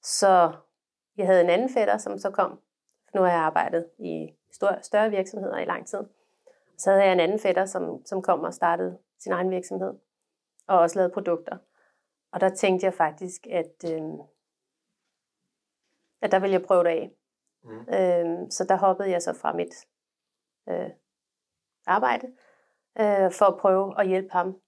Så 0.04 0.52
jeg 1.18 1.26
havde 1.26 1.42
en 1.42 1.50
anden 1.50 1.70
fætter, 1.70 1.98
som 1.98 2.18
så 2.18 2.32
kom. 2.32 2.60
Nu 3.16 3.22
har 3.22 3.30
jeg 3.30 3.40
arbejdet 3.40 3.90
i 3.98 4.36
større, 4.52 4.84
større 4.84 5.10
virksomheder 5.10 5.58
i 5.58 5.66
lang 5.66 5.88
tid. 5.88 6.00
Så 6.78 6.90
havde 6.90 7.04
jeg 7.04 7.14
en 7.14 7.20
anden 7.20 7.40
fætter, 7.40 7.66
som, 7.66 8.06
som 8.06 8.22
kom 8.22 8.40
og 8.40 8.54
startede 8.54 8.98
sin 9.20 9.32
egen 9.32 9.52
virksomhed, 9.52 9.94
og 10.68 10.80
også 10.80 11.00
lavede 11.00 11.14
produkter. 11.14 11.58
Og 12.32 12.42
der 12.42 12.50
tænkte 12.50 12.86
jeg 12.86 12.94
faktisk, 12.94 13.48
at, 13.52 13.92
øh, 13.94 14.02
at 16.22 16.32
der 16.32 16.40
ville 16.40 16.54
jeg 16.54 16.62
prøve 16.64 16.84
det 16.84 16.90
af. 16.90 17.12
Mm. 17.64 17.80
Øh, 17.80 18.52
så 18.52 18.66
der 18.70 18.76
hoppede 18.78 19.10
jeg 19.10 19.22
så 19.22 19.34
fra 19.34 19.54
mit 19.54 19.74
øh, 20.70 20.90
arbejde, 21.88 22.28
øh, 23.00 23.32
for 23.32 23.46
at 23.46 23.60
prøve 23.60 24.00
at 24.00 24.08
hjælpe 24.08 24.30
ham, 24.32 24.62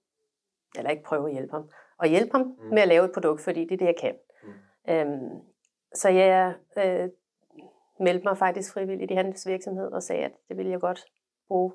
eller 0.78 0.90
ikke 0.90 1.02
prøve 1.02 1.26
at 1.28 1.32
hjælpe 1.32 1.52
ham, 1.52 1.70
og 1.98 2.06
hjælpe 2.08 2.32
ham 2.32 2.40
Mm. 2.58 2.64
med 2.64 2.82
at 2.82 2.88
lave 2.88 3.04
et 3.04 3.12
produkt, 3.12 3.40
fordi 3.40 3.60
det 3.64 3.72
er 3.72 3.76
det, 3.76 3.86
jeg 3.86 3.96
kan. 4.00 4.18
Mm. 4.42 4.52
Øhm, 4.92 5.40
så 5.94 6.08
jeg 6.08 6.54
øh, 6.78 7.08
meldte 8.00 8.24
mig 8.24 8.38
faktisk 8.38 8.72
frivilligt 8.72 9.10
i 9.10 9.14
hans 9.14 9.46
virksomhed 9.48 9.92
og 9.92 10.02
sagde, 10.02 10.24
at 10.24 10.32
det 10.48 10.56
ville 10.56 10.72
jeg 10.72 10.80
godt 10.80 11.04
bruge 11.48 11.72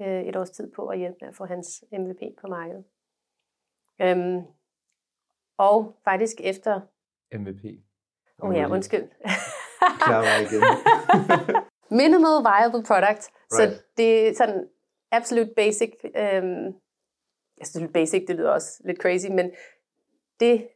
øh, 0.00 0.22
et 0.22 0.36
års 0.36 0.50
tid 0.50 0.72
på 0.72 0.86
at 0.86 0.98
hjælpe 0.98 1.18
med 1.20 1.28
at 1.28 1.34
få 1.34 1.44
hans 1.44 1.84
MVP 1.92 2.20
på 2.40 2.46
markedet. 2.46 2.84
Øhm, 4.00 4.42
og 5.56 5.96
faktisk 6.04 6.40
efter... 6.40 6.80
MVP. 7.32 7.64
Åh 8.42 8.48
oh, 8.50 8.56
ja, 8.56 8.68
undskyld. 8.70 9.08
Klar 10.04 10.20
mig 10.20 10.46
igen. 10.46 10.62
Minimal 12.00 12.36
viable 12.50 12.82
product. 12.82 13.22
Så 13.50 13.62
Right. 13.62 13.82
det 13.96 14.28
er 14.28 14.34
sådan 14.34 14.68
absolut 15.12 15.48
basic. 15.56 15.92
Øhm, 16.16 16.64
jeg 17.58 17.66
synes, 17.66 17.90
basic, 17.94 18.26
det 18.26 18.36
lyder 18.36 18.50
også 18.50 18.82
lidt 18.84 18.98
crazy, 19.02 19.26
men 19.26 19.50
det 20.40 20.68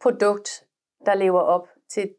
produkt, 0.00 0.64
der 1.06 1.14
lever 1.14 1.40
op 1.40 1.68
til 1.90 2.14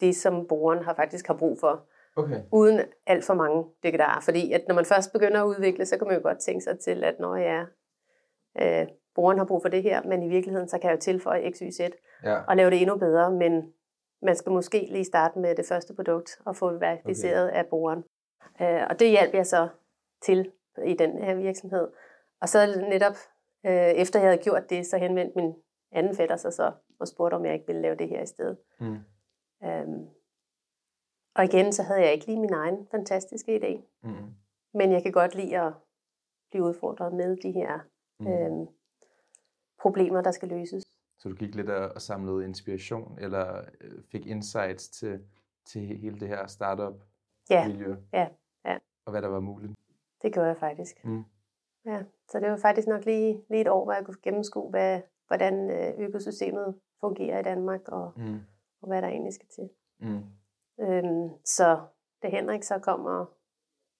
det, 0.00 0.16
som 0.16 0.46
brugeren 0.48 0.84
har 0.84 0.94
faktisk 0.94 1.26
har 1.26 1.34
brug 1.34 1.58
for, 1.60 1.86
Okay. 2.18 2.40
uden 2.52 2.80
alt 3.06 3.24
for 3.24 3.34
mange 3.34 3.64
dikkedarer. 3.82 4.20
Fordi 4.20 4.52
at 4.52 4.64
når 4.68 4.74
man 4.74 4.84
først 4.84 5.12
begynder 5.12 5.42
at 5.42 5.46
udvikle, 5.46 5.86
så 5.86 5.98
kan 5.98 6.06
man 6.06 6.16
jo 6.16 6.22
godt 6.22 6.38
tænke 6.38 6.64
sig 6.64 6.78
til, 6.78 7.04
at 7.04 7.14
når 7.20 7.36
jeg 7.36 7.66
øh, 8.62 8.86
brugeren 9.14 9.38
har 9.38 9.44
brug 9.44 9.62
for 9.62 9.68
det 9.68 9.82
her, 9.82 10.02
men 10.02 10.22
i 10.22 10.28
virkeligheden, 10.28 10.68
så 10.68 10.78
kan 10.78 10.90
jeg 10.90 10.96
jo 10.96 11.00
tilføje 11.00 11.50
x, 11.52 11.58
y, 11.58 11.70
z 11.70 11.80
Ja. 12.24 12.38
og 12.48 12.56
lave 12.56 12.70
det 12.70 12.80
endnu 12.82 12.96
bedre, 12.96 13.30
men 13.30 13.72
man 14.22 14.36
skal 14.36 14.52
måske 14.52 14.86
lige 14.90 15.04
starte 15.04 15.38
med 15.38 15.54
det 15.54 15.66
første 15.66 15.94
produkt 15.94 16.40
og 16.46 16.56
få 16.56 16.72
det 16.72 16.80
verificeret 16.80 17.48
okay. 17.48 17.58
af 17.58 17.66
brugeren. 17.66 18.04
Øh, 18.60 18.86
og 18.90 18.98
det 18.98 19.10
hjalp 19.10 19.34
jeg 19.34 19.46
så 19.46 19.68
til 20.22 20.52
i 20.84 20.94
den 20.94 21.22
her 21.22 21.34
virksomhed. 21.34 21.88
Og 22.40 22.48
så 22.48 22.80
netop 22.88 23.16
øh, 23.66 23.90
efter 24.02 24.20
jeg 24.20 24.28
havde 24.28 24.42
gjort 24.42 24.70
det, 24.70 24.86
så 24.86 24.98
henvendte 24.98 25.36
min 25.36 25.54
anden 25.92 26.16
fætter 26.16 26.36
sig 26.36 26.52
så 26.52 26.72
og 27.00 27.08
spurgte, 27.08 27.34
om 27.34 27.44
jeg 27.44 27.54
ikke 27.54 27.66
ville 27.66 27.82
lave 27.82 27.96
det 27.96 28.08
her 28.08 28.22
i 28.22 28.26
stedet. 28.26 28.58
Mm. 28.80 28.98
Øhm, 29.64 30.08
og 31.34 31.44
igen, 31.44 31.72
så 31.72 31.82
havde 31.82 32.00
jeg 32.00 32.12
ikke 32.12 32.26
lige 32.26 32.40
min 32.40 32.52
egen 32.52 32.88
fantastiske 32.90 33.56
idé. 33.56 34.00
Mm. 34.02 34.34
Men 34.74 34.92
jeg 34.92 35.02
kan 35.02 35.12
godt 35.12 35.34
lide 35.34 35.58
at 35.58 35.72
blive 36.50 36.64
udfordret 36.64 37.12
med 37.12 37.36
de 37.36 37.52
her 37.52 37.78
Mm. 38.20 38.26
øhm, 38.26 38.66
problemer, 39.80 40.20
der 40.22 40.30
skal 40.30 40.48
løses. 40.48 40.84
Så 41.18 41.28
du 41.28 41.34
gik 41.34 41.54
lidt 41.54 41.70
og 41.70 42.00
samlede 42.02 42.44
inspiration, 42.44 43.18
eller 43.18 43.64
øh, 43.80 44.02
fik 44.12 44.26
insights 44.26 44.88
til, 44.88 45.24
til 45.66 45.80
hele 45.98 46.20
det 46.20 46.28
her 46.28 46.46
startup-miljø? 46.46 47.96
Ja, 48.12 48.18
ja, 48.20 48.28
ja. 48.64 48.78
Og 49.04 49.10
hvad 49.10 49.22
der 49.22 49.28
var 49.28 49.40
muligt? 49.40 49.72
Det 50.22 50.32
gjorde 50.32 50.48
jeg 50.48 50.56
faktisk. 50.56 51.04
Mm. 51.04 51.24
Ja, 51.84 52.02
så 52.28 52.40
det 52.40 52.50
var 52.50 52.56
faktisk 52.56 52.88
nok 52.88 53.04
lige, 53.04 53.44
lige 53.50 53.60
et 53.60 53.68
år, 53.68 53.84
hvor 53.84 53.92
jeg 53.92 54.04
kunne 54.04 54.20
gennemskue, 54.22 54.70
hvad, 54.70 55.00
hvordan 55.26 55.70
øh, 55.70 55.98
økosystemet 56.08 56.80
fungerer 57.00 57.38
i 57.38 57.42
Danmark, 57.42 57.88
og, 57.88 58.12
Mm. 58.16 58.40
og 58.82 58.88
hvad 58.88 59.02
der 59.02 59.08
egentlig 59.08 59.34
skal 59.34 59.48
til. 59.48 59.70
Mm. 59.98 60.22
Øhm, 60.80 61.30
så 61.44 61.86
da 62.22 62.28
Henrik 62.28 62.62
så 62.62 62.78
kom 62.78 63.04
og, 63.04 63.26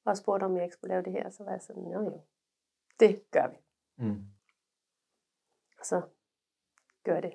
og 0.04 0.16
spurgte, 0.16 0.44
om 0.44 0.56
jeg 0.56 0.64
ikke 0.64 0.72
skulle 0.74 0.88
lave 0.94 1.02
det 1.02 1.12
her, 1.12 1.30
så 1.30 1.44
var 1.44 1.50
jeg 1.52 1.62
sådan, 1.62 1.82
jo 1.92 2.02
jo, 2.04 2.20
det 3.00 3.30
gør 3.30 3.46
vi. 3.48 3.56
Mm. 3.98 4.24
Så 5.82 6.02
gør 7.06 7.20
det. 7.20 7.32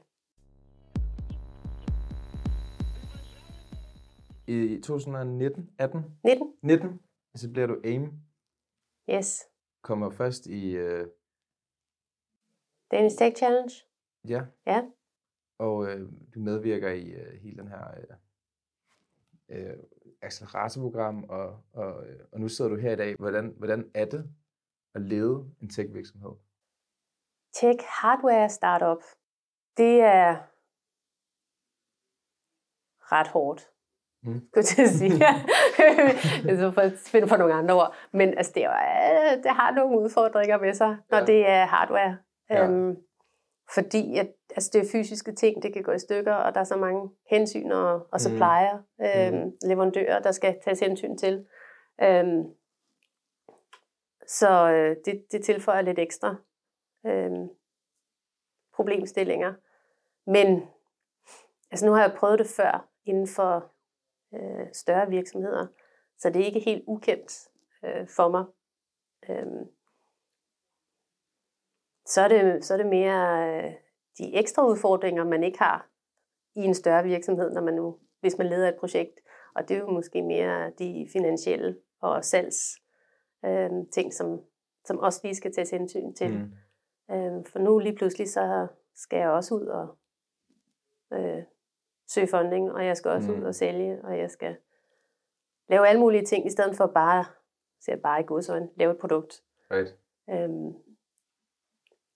I 4.48 4.82
2019, 4.82 5.70
18, 5.78 6.18
19? 6.24 6.54
19, 6.62 7.00
så 7.36 7.52
bliver 7.52 7.68
du 7.68 7.82
AIM, 7.84 8.12
Yes. 9.10 9.44
kommer 9.82 10.10
først 10.10 10.46
i, 10.46 10.72
øh, 10.76 11.08
Danish 12.92 13.18
Tech 13.18 13.38
Challenge? 13.38 13.72
ja, 14.28 14.46
Ja. 14.66 14.82
og 15.58 15.88
øh, 15.90 16.10
du 16.36 16.40
medvirker 16.40 16.90
i 16.90 17.10
øh, 17.10 17.42
hele 17.42 17.58
den 17.58 17.68
her 17.68 17.88
øh, 19.50 19.68
øh, 19.70 19.78
acceleratorprogram, 20.22 21.24
og, 21.24 21.64
og, 21.74 22.08
øh, 22.08 22.20
og 22.32 22.40
nu 22.40 22.48
sidder 22.48 22.70
du 22.72 22.76
her 22.78 22.92
i 22.92 22.96
dag. 22.96 23.16
Hvordan, 23.16 23.54
hvordan 23.58 23.92
er 23.94 24.06
det 24.06 24.30
at 24.96 25.02
lede 25.02 25.52
en 25.62 25.70
tech-virksomhed? 25.70 26.32
Tech 27.54 27.80
Hardware 28.02 28.50
Startup. 28.50 29.04
Det 29.78 30.02
er 30.02 30.36
ret 33.12 33.28
hårdt. 33.28 33.68
Mm. 34.24 34.42
Skulle 34.54 34.66
jeg 34.78 34.90
sige. 34.90 35.12
det 36.44 36.52
er 36.52 36.58
så 36.60 36.72
for 36.72 36.82
at 36.82 36.92
finde 37.08 37.28
på 37.28 37.36
nogle 37.36 37.54
andre 37.54 37.76
ord. 37.76 37.96
Men 38.12 38.38
altså, 38.38 38.52
det, 38.56 38.64
er, 38.64 38.72
øh, 38.72 39.44
det 39.44 39.52
har 39.52 39.72
nogle 39.72 40.00
udfordringer 40.00 40.58
med 40.58 40.74
sig, 40.74 40.98
når 41.12 41.18
Ja. 41.18 41.26
det 41.26 41.50
er 41.50 41.66
hardware. 41.66 42.18
Ja. 42.50 42.64
Øhm, 42.64 42.96
fordi 43.74 44.18
at, 44.18 44.28
altså, 44.50 44.70
det 44.74 44.82
er 44.82 44.92
fysiske 44.92 45.36
ting, 45.36 45.64
det 45.64 45.74
kan 45.74 45.84
gå 45.84 45.92
i 45.92 46.00
stykker, 46.00 46.34
og 46.34 46.54
der 46.54 46.60
er 46.60 46.64
så 46.64 46.76
mange 46.78 47.10
hensyn 47.30 47.72
og, 47.72 47.94
og 47.94 48.10
Mm. 48.14 48.20
supplier, 48.20 48.78
øhm, 49.02 49.52
leverandører, 49.66 50.20
der 50.20 50.32
skal 50.32 50.60
tages 50.64 50.80
hensyn 50.80 51.18
til. 51.18 51.46
Øhm, 52.02 52.44
så 54.28 54.70
øh, 54.72 54.96
det, 55.06 55.26
det 55.32 55.44
tilføjer 55.46 55.82
lidt 55.82 56.00
ekstra 56.00 56.36
øhm, 57.06 57.50
problemstillinger. 58.82 59.54
Men 60.28 60.64
altså 61.72 61.86
nu 61.86 61.92
har 61.92 62.02
jeg 62.02 62.16
prøvet 62.18 62.40
det 62.40 62.48
før 62.48 62.90
inden 63.06 63.28
for 63.28 63.72
øh, 64.34 64.68
større 64.74 65.10
virksomheder, 65.10 65.68
så 66.18 66.30
det 66.30 66.42
er 66.42 66.46
ikke 66.46 66.60
helt 66.60 66.84
ukendt 66.88 67.50
øh, 67.86 68.08
for 68.08 68.30
mig. 68.30 68.46
Øhm, 69.30 69.68
så, 72.06 72.22
er 72.22 72.28
det, 72.28 72.66
så 72.66 72.74
er 72.74 72.78
det 72.78 72.88
mere 72.88 73.50
øh, 73.50 73.74
de 74.18 74.36
ekstra 74.36 74.68
udfordringer, 74.68 75.24
man 75.24 75.44
ikke 75.44 75.60
har 75.60 75.90
i 76.56 76.60
en 76.60 76.74
større 76.74 77.04
virksomhed, 77.04 77.52
når 77.52 77.62
man 77.62 77.74
nu, 77.74 77.98
hvis 78.20 78.38
man 78.38 78.48
leder 78.48 78.68
et 78.70 78.80
projekt. 78.80 79.20
Og 79.56 79.70
det 79.70 79.76
er 79.76 79.80
jo 79.80 79.90
måske 79.90 80.22
mere 80.22 80.72
de 80.80 81.08
finansielle 81.14 81.78
og 82.02 82.26
salgs 82.26 82.82
øh, 83.46 83.70
ting, 83.92 84.14
som, 84.14 84.42
som 84.86 85.00
også 85.00 85.20
lige 85.24 85.36
skal 85.36 85.54
tages 85.54 85.70
hensyn 85.70 86.14
til. 86.14 86.38
Mm. 86.38 86.52
Øh, 87.12 87.46
for 87.46 87.60
nu 87.60 87.80
lige 87.80 87.96
pludselig, 87.96 88.30
så 88.30 88.68
skal 88.96 89.20
jeg 89.20 89.30
også 89.30 89.56
ud 89.56 89.66
og 89.66 89.98
øh, 91.14 91.44
søge 92.08 92.28
funding, 92.28 92.72
og 92.72 92.86
jeg 92.86 92.98
skal 92.98 93.12
også 93.12 93.32
mm. 93.32 93.40
ud 93.40 93.44
og 93.44 93.56
sælge, 93.56 94.00
og 94.04 94.20
jeg 94.20 94.32
skal 94.32 94.56
lave 95.70 95.88
alle 95.88 96.00
mulige 96.00 96.26
ting, 96.26 96.46
i 96.46 96.50
stedet 96.50 96.78
for 96.78 96.88
bare, 96.88 97.26
ser 97.80 97.96
bare 97.96 98.22
i 98.22 98.24
godsøjne, 98.24 98.70
lave 98.76 98.92
et 98.92 98.98
produkt. 98.98 99.44
Right. 99.72 99.96
Øhm, 100.30 100.74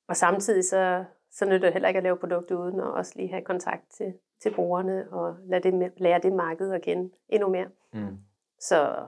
og 0.08 0.15
samtidig 0.15 0.65
så, 0.65 1.05
så 1.31 1.45
nytter 1.45 1.67
det 1.67 1.73
heller 1.73 1.88
ikke 1.88 1.97
at 1.97 2.03
lave 2.03 2.17
produkter 2.17 2.55
uden 2.55 2.79
at 2.79 2.93
også 2.93 3.13
lige 3.15 3.29
have 3.29 3.45
kontakt 3.45 3.91
til, 3.91 4.13
til 4.41 4.53
brugerne 4.53 5.12
og 5.12 5.36
lade 5.45 5.71
det, 5.71 5.91
lære 5.97 6.19
det 6.19 6.34
marked 6.34 6.71
at 6.71 6.81
kende 6.81 7.13
endnu 7.29 7.49
mere. 7.49 7.69
Mm. 7.93 8.17
Så 8.60 9.08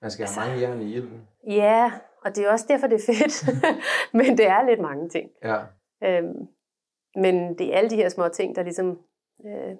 man 0.00 0.10
skal 0.10 0.26
have 0.26 0.48
mange 0.48 0.60
jern 0.60 0.82
i 0.82 0.94
ilden. 0.94 1.28
Ja, 1.46 1.92
og 2.24 2.36
det 2.36 2.44
er 2.44 2.52
også 2.52 2.66
derfor, 2.68 2.86
det 2.86 2.94
er 2.94 3.12
fedt. 3.12 3.34
men 4.18 4.38
det 4.38 4.46
er 4.46 4.66
lidt 4.66 4.80
mange 4.80 5.08
ting. 5.08 5.30
Ja. 5.42 5.64
Øhm, 6.02 6.48
men 7.14 7.58
det 7.58 7.74
er 7.74 7.78
alle 7.78 7.90
de 7.90 7.96
her 7.96 8.08
små 8.08 8.28
ting, 8.28 8.56
der 8.56 8.62
ligesom 8.62 9.02
øh, 9.46 9.76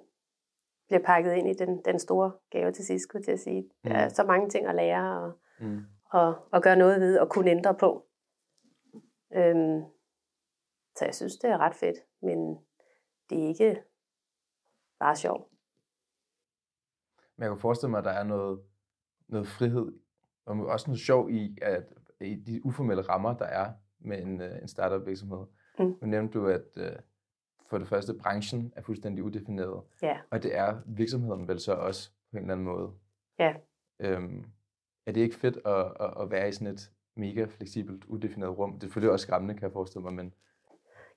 bliver 0.87 1.03
pakket 1.05 1.33
ind 1.33 1.49
i 1.49 1.53
den, 1.53 1.81
den 1.85 1.99
store 1.99 2.31
gave 2.51 2.71
til 2.71 2.85
sidst, 2.85 3.03
skulle 3.03 3.23
jeg 3.27 3.39
sige. 3.39 3.61
Mm. 3.61 3.89
Der 3.89 3.97
er 3.97 4.09
så 4.09 4.23
mange 4.23 4.49
ting 4.49 4.67
at 4.67 4.75
lære 4.75 5.23
og, 5.23 5.39
mm. 5.59 5.81
og, 6.11 6.35
og 6.51 6.61
gøre 6.61 6.75
noget 6.75 7.01
ved 7.01 7.19
og 7.19 7.29
kunne 7.29 7.51
ændre 7.51 7.75
på. 7.75 8.05
Øhm, 9.35 9.83
så 10.95 11.05
jeg 11.05 11.15
synes, 11.15 11.35
det 11.35 11.49
er 11.49 11.57
ret 11.57 11.75
fedt, 11.75 11.97
men 12.21 12.57
det 13.29 13.43
er 13.43 13.47
ikke 13.47 13.83
bare 14.99 15.15
sjov. 15.15 15.49
Men 17.35 17.43
jeg 17.43 17.49
kan 17.49 17.59
forestille 17.59 17.91
mig, 17.91 17.97
at 17.97 18.03
der 18.03 18.11
er 18.11 18.23
noget, 18.23 18.63
noget 19.27 19.47
frihed 19.47 19.99
og 20.45 20.55
også 20.65 20.89
noget 20.89 20.99
sjov 20.99 21.29
i, 21.29 21.57
at 21.61 21.93
i 22.27 22.35
de 22.35 22.65
uformelle 22.65 23.03
rammer, 23.03 23.37
der 23.37 23.45
er 23.45 23.73
med 23.99 24.21
en, 24.21 24.41
øh, 24.41 24.61
en 24.61 24.67
startup 24.67 25.07
virksomhed. 25.07 25.45
Mm. 25.79 25.95
Nu 26.01 26.07
nævnte 26.07 26.39
du, 26.39 26.47
at 26.47 26.65
uh, 26.77 26.83
for 27.69 27.77
det 27.77 27.87
første, 27.87 28.13
branchen 28.13 28.73
er 28.75 28.81
fuldstændig 28.81 29.23
udefineret. 29.23 29.83
Ja. 30.01 30.17
Og 30.31 30.43
det 30.43 30.57
er 30.57 30.81
virksomheden 30.85 31.47
vel 31.47 31.59
så 31.59 31.73
også 31.73 32.11
på 32.31 32.37
en 32.37 32.43
eller 32.43 32.53
anden 32.53 32.65
måde. 32.65 32.91
Ja. 33.39 33.53
Øhm, 33.99 34.45
er 35.05 35.11
det 35.11 35.21
ikke 35.21 35.35
fedt 35.35 35.57
at, 35.65 35.85
at, 35.99 36.21
at 36.21 36.31
være 36.31 36.49
i 36.49 36.51
sådan 36.51 36.67
et 36.67 36.91
mega 37.15 37.45
fleksibelt, 37.45 38.05
udefineret 38.05 38.57
rum? 38.57 38.71
Det 38.71 38.77
er 38.77 38.85
selvfølgelig 38.85 39.11
også 39.11 39.23
skræmmende, 39.23 39.53
kan 39.53 39.63
jeg 39.63 39.71
forestille 39.71 40.03
mig, 40.03 40.13
men... 40.13 40.33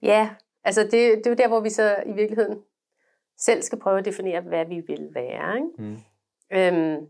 Ja, 0.03 0.35
altså 0.65 0.83
det, 0.83 0.93
det 0.93 1.27
er 1.27 1.31
jo 1.31 1.37
der, 1.37 1.49
hvor 1.49 1.61
vi 1.61 1.71
så 1.71 2.03
i 2.07 2.13
virkeligheden 2.13 2.63
selv 3.39 3.63
skal 3.63 3.79
prøve 3.79 3.99
at 3.99 4.05
definere, 4.05 4.41
hvad 4.41 4.67
vi 4.67 4.81
vil 4.81 5.11
være. 5.15 5.57
Ikke? 5.57 5.69
Mm. 5.79 5.99
Øhm, 6.53 7.07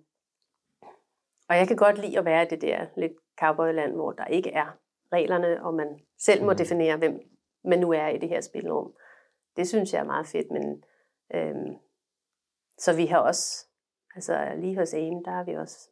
og 1.48 1.56
jeg 1.56 1.68
kan 1.68 1.76
godt 1.76 1.98
lide 1.98 2.18
at 2.18 2.24
være 2.24 2.46
det 2.50 2.62
der 2.62 2.86
lidt 2.96 3.12
cowboyland, 3.40 3.94
hvor 3.94 4.12
der 4.12 4.24
ikke 4.24 4.50
er 4.50 4.78
reglerne, 5.12 5.64
og 5.64 5.74
man 5.74 6.00
selv 6.18 6.44
må 6.44 6.50
mm. 6.50 6.56
definere, 6.56 6.96
hvem 6.96 7.20
man 7.64 7.78
nu 7.78 7.92
er 7.92 8.08
i 8.08 8.18
det 8.18 8.28
her 8.28 8.40
spilrum. 8.40 8.94
Det 9.56 9.68
synes 9.68 9.92
jeg 9.92 10.00
er 10.00 10.04
meget 10.04 10.26
fedt, 10.26 10.50
men 10.50 10.84
øhm, 11.34 11.76
så 12.78 12.96
vi 12.96 13.06
har 13.06 13.18
også, 13.18 13.66
altså 14.14 14.52
lige 14.56 14.76
hos 14.76 14.94
AIM, 14.94 15.24
der 15.24 15.30
har 15.30 15.44
vi 15.44 15.54
også, 15.54 15.90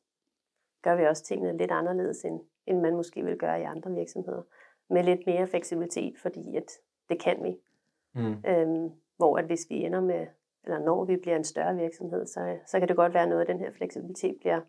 gør 0.82 0.96
vi 0.96 1.06
også 1.06 1.24
tingene 1.24 1.56
lidt 1.56 1.70
anderledes, 1.70 2.24
end, 2.24 2.40
end 2.66 2.80
man 2.80 2.96
måske 2.96 3.24
vil 3.24 3.38
gøre 3.38 3.60
i 3.60 3.64
andre 3.64 3.90
virksomheder. 3.90 4.42
Med 4.90 5.04
lidt 5.04 5.20
mere 5.26 5.46
fleksibilitet, 5.46 6.18
fordi 6.18 6.56
at 6.56 6.70
det 7.08 7.22
kan 7.22 7.44
vi. 7.44 7.56
Mm. 8.14 8.36
Øhm, 8.46 8.92
hvor 9.16 9.38
at 9.38 9.44
hvis 9.44 9.66
vi 9.70 9.74
ender 9.74 10.00
med, 10.00 10.26
eller 10.64 10.78
når 10.78 11.04
vi 11.04 11.16
bliver 11.16 11.36
en 11.36 11.44
større 11.44 11.76
virksomhed, 11.76 12.26
så, 12.26 12.58
så 12.66 12.78
kan 12.78 12.88
det 12.88 12.96
godt 12.96 13.14
være 13.14 13.26
noget 13.26 13.40
af 13.40 13.46
den 13.46 13.58
her 13.58 13.72
fleksibilitet 13.72 14.36
bliver, 14.40 14.60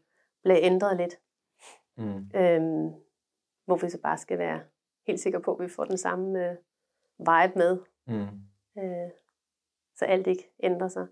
bliver 0.44 0.60
ændret 0.62 0.98
lidt. 0.98 1.20
Mm. 1.98 2.32
Øhm, 2.36 2.94
hvor 3.66 3.76
vi 3.76 3.90
så 3.90 4.02
bare 4.02 4.18
skal 4.18 4.38
være 4.38 4.62
helt 5.08 5.20
sikre 5.20 5.42
på, 5.42 5.54
at 5.54 5.64
vi 5.64 5.70
får 5.70 5.84
den 5.84 5.98
samme 5.98 6.50
øh, 6.50 6.56
vibe 7.20 7.56
med. 7.56 7.78
Mm. 8.08 8.28
Øh, 8.84 9.12
så 9.96 10.06
alt 10.06 10.28
ikke 10.28 10.52
ændrer 10.64 10.88
sig. 10.88 11.08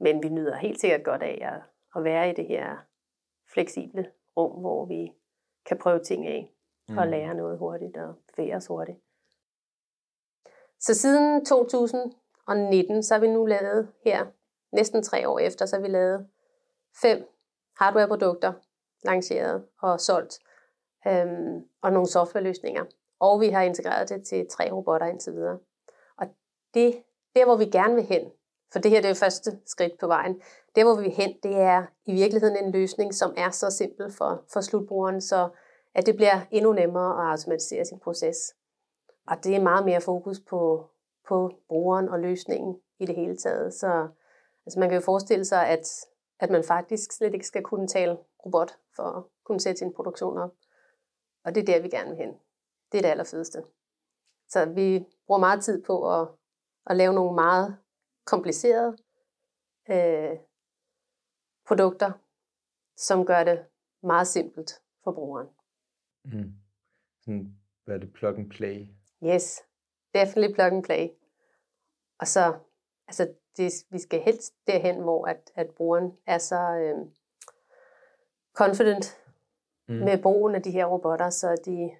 Men 0.00 0.22
vi 0.22 0.28
nyder 0.28 0.56
helt 0.56 0.80
sikkert 0.80 1.04
godt 1.04 1.22
af 1.22 1.38
at, 1.42 1.62
at 1.96 2.04
være 2.04 2.30
i 2.30 2.34
det 2.34 2.46
her 2.46 2.76
fleksible 3.52 4.10
rum, 4.36 4.60
hvor 4.60 4.84
vi 4.84 5.12
kan 5.66 5.78
prøve 5.78 6.04
ting 6.04 6.26
af 6.26 6.52
mm. 6.88 6.98
og 6.98 7.06
lære 7.06 7.34
noget 7.34 7.58
hurtigt 7.58 7.96
og 7.96 8.14
bevæge 8.36 8.56
os 8.56 8.66
hurtigt. 8.66 8.98
Så 10.80 10.94
siden 10.94 11.44
2019, 11.44 13.02
så 13.02 13.14
har 13.14 13.20
vi 13.20 13.28
nu 13.28 13.46
lavet 13.46 13.92
her, 14.04 14.26
næsten 14.72 15.02
tre 15.02 15.28
år 15.28 15.38
efter, 15.38 15.66
så 15.66 15.76
har 15.76 15.82
vi 15.82 15.88
lavet 15.88 16.28
fem 17.02 17.28
hardwareprodukter, 17.76 18.52
lanceret 19.06 19.64
og 19.82 20.00
solgt, 20.00 20.38
øhm, 21.06 21.64
og 21.82 21.92
nogle 21.92 22.08
softwareløsninger. 22.08 22.84
Og 23.20 23.40
vi 23.40 23.48
har 23.48 23.62
integreret 23.62 24.08
det 24.08 24.26
til 24.26 24.46
tre 24.50 24.72
robotter 24.72 25.06
indtil 25.06 25.32
videre. 25.32 25.58
Og 26.16 26.26
det, 26.74 27.02
der 27.36 27.44
hvor 27.44 27.56
vi 27.56 27.64
gerne 27.64 27.94
vil 27.94 28.04
hen, 28.04 28.30
for 28.72 28.78
det 28.78 28.90
her 28.90 29.00
det 29.00 29.04
er 29.04 29.10
jo 29.10 29.14
første 29.14 29.58
skridt 29.66 29.98
på 30.00 30.06
vejen, 30.06 30.40
der 30.76 30.84
hvor 30.84 30.94
vi 30.94 31.02
vil 31.02 31.12
hen, 31.12 31.34
det 31.42 31.56
er 31.56 31.86
i 32.06 32.12
virkeligheden 32.12 32.64
en 32.64 32.72
løsning, 32.72 33.14
som 33.14 33.34
er 33.36 33.50
så 33.50 33.70
simpel 33.70 34.12
for, 34.12 34.42
for 34.52 34.60
slutbrugeren, 34.60 35.20
så 35.20 35.48
at 35.94 36.06
det 36.06 36.16
bliver 36.16 36.40
endnu 36.50 36.72
nemmere 36.72 37.24
at 37.24 37.30
automatisere 37.30 37.84
sin 37.84 37.98
proces. 37.98 38.54
Og 39.26 39.44
det 39.44 39.56
er 39.56 39.62
meget 39.62 39.84
mere 39.84 40.00
fokus 40.00 40.40
på, 40.40 40.86
på 41.28 41.50
brugeren 41.68 42.08
og 42.08 42.20
løsningen 42.20 42.76
i 42.98 43.06
det 43.06 43.16
hele 43.16 43.36
taget. 43.36 43.74
Så 43.74 44.08
altså 44.66 44.80
man 44.80 44.88
kan 44.88 44.98
jo 44.98 45.04
forestille 45.04 45.44
sig, 45.44 45.68
at, 45.68 46.06
at 46.40 46.50
man 46.50 46.64
faktisk 46.64 47.12
slet 47.12 47.34
ikke 47.34 47.46
skal 47.46 47.62
kunne 47.62 47.88
tale 47.88 48.18
robot 48.46 48.78
for 48.96 49.02
at 49.02 49.24
kunne 49.44 49.60
sætte 49.60 49.78
sin 49.78 49.94
produktion 49.94 50.38
op. 50.38 50.54
Og 51.44 51.54
det 51.54 51.60
er 51.60 51.64
der, 51.64 51.82
vi 51.82 51.88
gerne 51.88 52.10
vil 52.10 52.18
hen. 52.18 52.34
Det 52.92 52.98
er 52.98 53.02
det 53.02 53.08
allerfedeste. 53.08 53.62
Så 54.48 54.64
vi 54.64 55.04
bruger 55.26 55.40
meget 55.40 55.64
tid 55.64 55.84
på 55.84 56.20
at, 56.20 56.28
at 56.86 56.96
lave 56.96 57.14
nogle 57.14 57.34
meget 57.34 57.78
komplicerede 58.24 58.96
øh, 59.90 60.38
produkter, 61.66 62.12
som 62.96 63.26
gør 63.26 63.44
det 63.44 63.66
meget 64.02 64.26
simpelt 64.26 64.82
for 65.04 65.12
brugeren. 65.12 65.48
Mm. 66.24 66.52
Sådan, 67.20 67.58
hvad 67.84 67.94
er 67.94 67.98
det, 67.98 68.12
plug 68.12 68.38
and 68.38 68.50
play? 68.50 68.86
Yes, 69.24 69.62
definitely 70.14 70.54
plug 70.54 70.66
and 70.66 70.84
play. 70.84 71.08
Og 72.18 72.26
så, 72.26 72.58
altså, 73.08 73.34
det, 73.56 73.72
vi 73.90 73.98
skal 73.98 74.20
helst 74.20 74.54
derhen, 74.66 75.00
hvor 75.00 75.26
at, 75.26 75.50
at 75.54 75.70
brugeren 75.70 76.12
er 76.26 76.38
så 76.38 76.56
øh, 76.56 77.06
confident 78.56 79.18
mm. 79.88 79.94
med 79.94 80.18
brugen 80.22 80.54
af 80.54 80.62
de 80.62 80.70
her 80.70 80.86
robotter, 80.86 81.30
så 81.30 81.56
de 81.64 81.90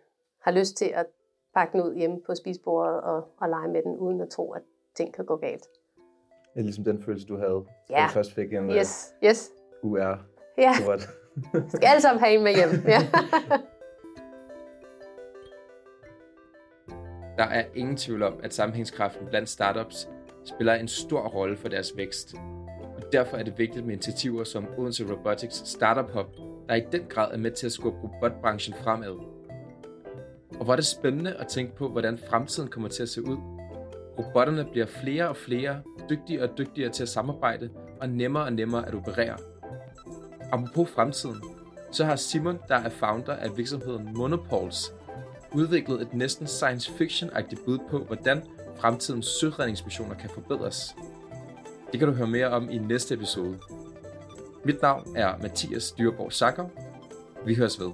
har 0.42 0.50
lyst 0.50 0.76
til 0.76 0.92
at 0.94 1.06
pakke 1.54 1.72
den 1.72 1.82
ud 1.82 1.94
hjemme 1.94 2.20
på 2.26 2.34
spisbordet 2.34 3.00
og, 3.00 3.28
og 3.38 3.48
lege 3.48 3.68
med 3.68 3.82
den, 3.82 3.96
uden 3.96 4.20
at 4.20 4.28
tro, 4.28 4.52
at 4.52 4.62
ting 4.94 5.14
kan 5.14 5.24
gå 5.24 5.36
galt. 5.36 5.66
Det 6.54 6.60
er 6.60 6.64
ligesom 6.64 6.84
den 6.84 7.02
følelse, 7.02 7.26
du 7.26 7.36
havde, 7.36 7.64
ja. 7.90 7.96
da 7.96 8.06
du 8.06 8.12
først 8.12 8.32
fik 8.32 8.52
en 8.52 8.70
yes. 8.70 9.14
Uh, 9.22 9.28
yes. 9.28 9.50
UR. 9.82 10.18
Ja. 10.58 10.72
skal 11.68 11.86
alle 11.86 12.00
sammen 12.00 12.24
have 12.24 12.34
en 12.34 12.44
med 12.44 12.54
hjem. 12.54 12.70
Ja. 12.86 12.98
Der 17.38 17.44
er 17.44 17.64
ingen 17.74 17.96
tvivl 17.96 18.22
om, 18.22 18.40
at 18.42 18.54
sammenhængskraften 18.54 19.26
blandt 19.26 19.48
startups 19.48 20.08
spiller 20.46 20.74
en 20.74 20.88
stor 20.88 21.20
rolle 21.20 21.56
for 21.56 21.68
deres 21.68 21.92
vækst. 21.96 22.34
Og 22.96 23.12
derfor 23.12 23.36
er 23.36 23.42
det 23.42 23.58
vigtigt 23.58 23.86
med 23.86 23.94
initiativer 23.94 24.44
som 24.44 24.66
Odense 24.78 25.12
Robotics 25.12 25.68
Startup 25.68 26.10
Hub, 26.12 26.26
der 26.68 26.74
i 26.74 26.82
den 26.92 27.02
grad 27.08 27.32
er 27.32 27.38
med 27.38 27.50
til 27.50 27.66
at 27.66 27.72
skubbe 27.72 27.98
robotbranchen 28.02 28.74
fremad. 28.74 29.36
Og 30.58 30.64
hvor 30.64 30.72
er 30.72 30.76
det 30.76 30.86
spændende 30.86 31.34
at 31.34 31.46
tænke 31.46 31.76
på, 31.76 31.88
hvordan 31.88 32.18
fremtiden 32.18 32.68
kommer 32.68 32.88
til 32.88 33.02
at 33.02 33.08
se 33.08 33.22
ud. 33.22 33.36
Robotterne 34.18 34.64
bliver 34.72 34.86
flere 34.86 35.28
og 35.28 35.36
flere, 35.36 35.82
dygtigere 36.10 36.48
og 36.48 36.58
dygtigere 36.58 36.92
til 36.92 37.02
at 37.02 37.08
samarbejde, 37.08 37.70
og 38.00 38.08
nemmere 38.08 38.44
og 38.44 38.52
nemmere 38.52 38.88
at 38.88 38.94
operere. 38.94 39.36
Apropos 40.52 40.90
fremtiden, 40.90 41.42
så 41.92 42.04
har 42.04 42.16
Simon, 42.16 42.58
der 42.68 42.74
er 42.76 42.88
founder 42.88 43.32
af 43.32 43.56
virksomheden 43.56 44.08
Monopols, 44.16 44.94
udviklet 45.52 46.02
et 46.02 46.14
næsten 46.14 46.46
science 46.46 46.92
fiction-agtigt 46.92 47.64
bud 47.64 47.78
på, 47.90 47.98
hvordan 47.98 48.42
fremtidens 48.80 49.26
søredningsmissioner 49.26 50.14
kan 50.14 50.30
forbedres. 50.30 50.96
Det 51.92 51.98
kan 51.98 52.08
du 52.08 52.14
høre 52.14 52.28
mere 52.28 52.46
om 52.46 52.70
i 52.70 52.78
næste 52.78 53.14
episode. 53.14 53.58
Mit 54.64 54.82
navn 54.82 55.16
er 55.16 55.38
Mathias 55.42 55.92
Dyrborg 55.92 56.32
Sakker. 56.32 56.68
Vi 57.46 57.54
høres 57.54 57.80
ved. 57.80 57.90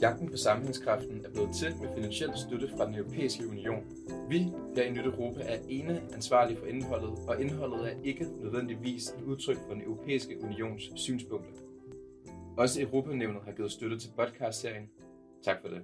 Jagten 0.00 0.30
på 0.30 0.36
sammenhængskraften 0.36 1.24
er 1.24 1.30
blevet 1.30 1.50
til 1.56 1.76
med 1.80 1.88
finansiel 1.94 2.30
støtte 2.36 2.68
fra 2.76 2.86
den 2.86 2.94
europæiske 2.94 3.48
union. 3.48 3.84
Vi 4.28 4.38
her 4.76 4.82
i 4.82 4.90
Nyt 4.90 5.06
Europa 5.06 5.40
er 5.42 5.58
ene 5.68 6.02
ansvarlige 6.14 6.58
for 6.58 6.66
indholdet, 6.66 7.10
og 7.28 7.40
indholdet 7.40 7.92
er 7.92 7.94
ikke 8.04 8.26
nødvendigvis 8.42 9.08
et 9.08 9.22
udtryk 9.26 9.56
for 9.66 9.74
den 9.74 9.82
europæiske 9.82 10.36
unions 10.42 10.90
synspunkter. 10.94 11.63
Også 12.56 12.82
Europanævnet 12.82 13.42
har 13.44 13.52
givet 13.52 13.72
støtte 13.72 13.98
til 13.98 14.10
podcast-serien. 14.16 14.88
Tak 15.44 15.56
for 15.60 15.68
det. 15.68 15.82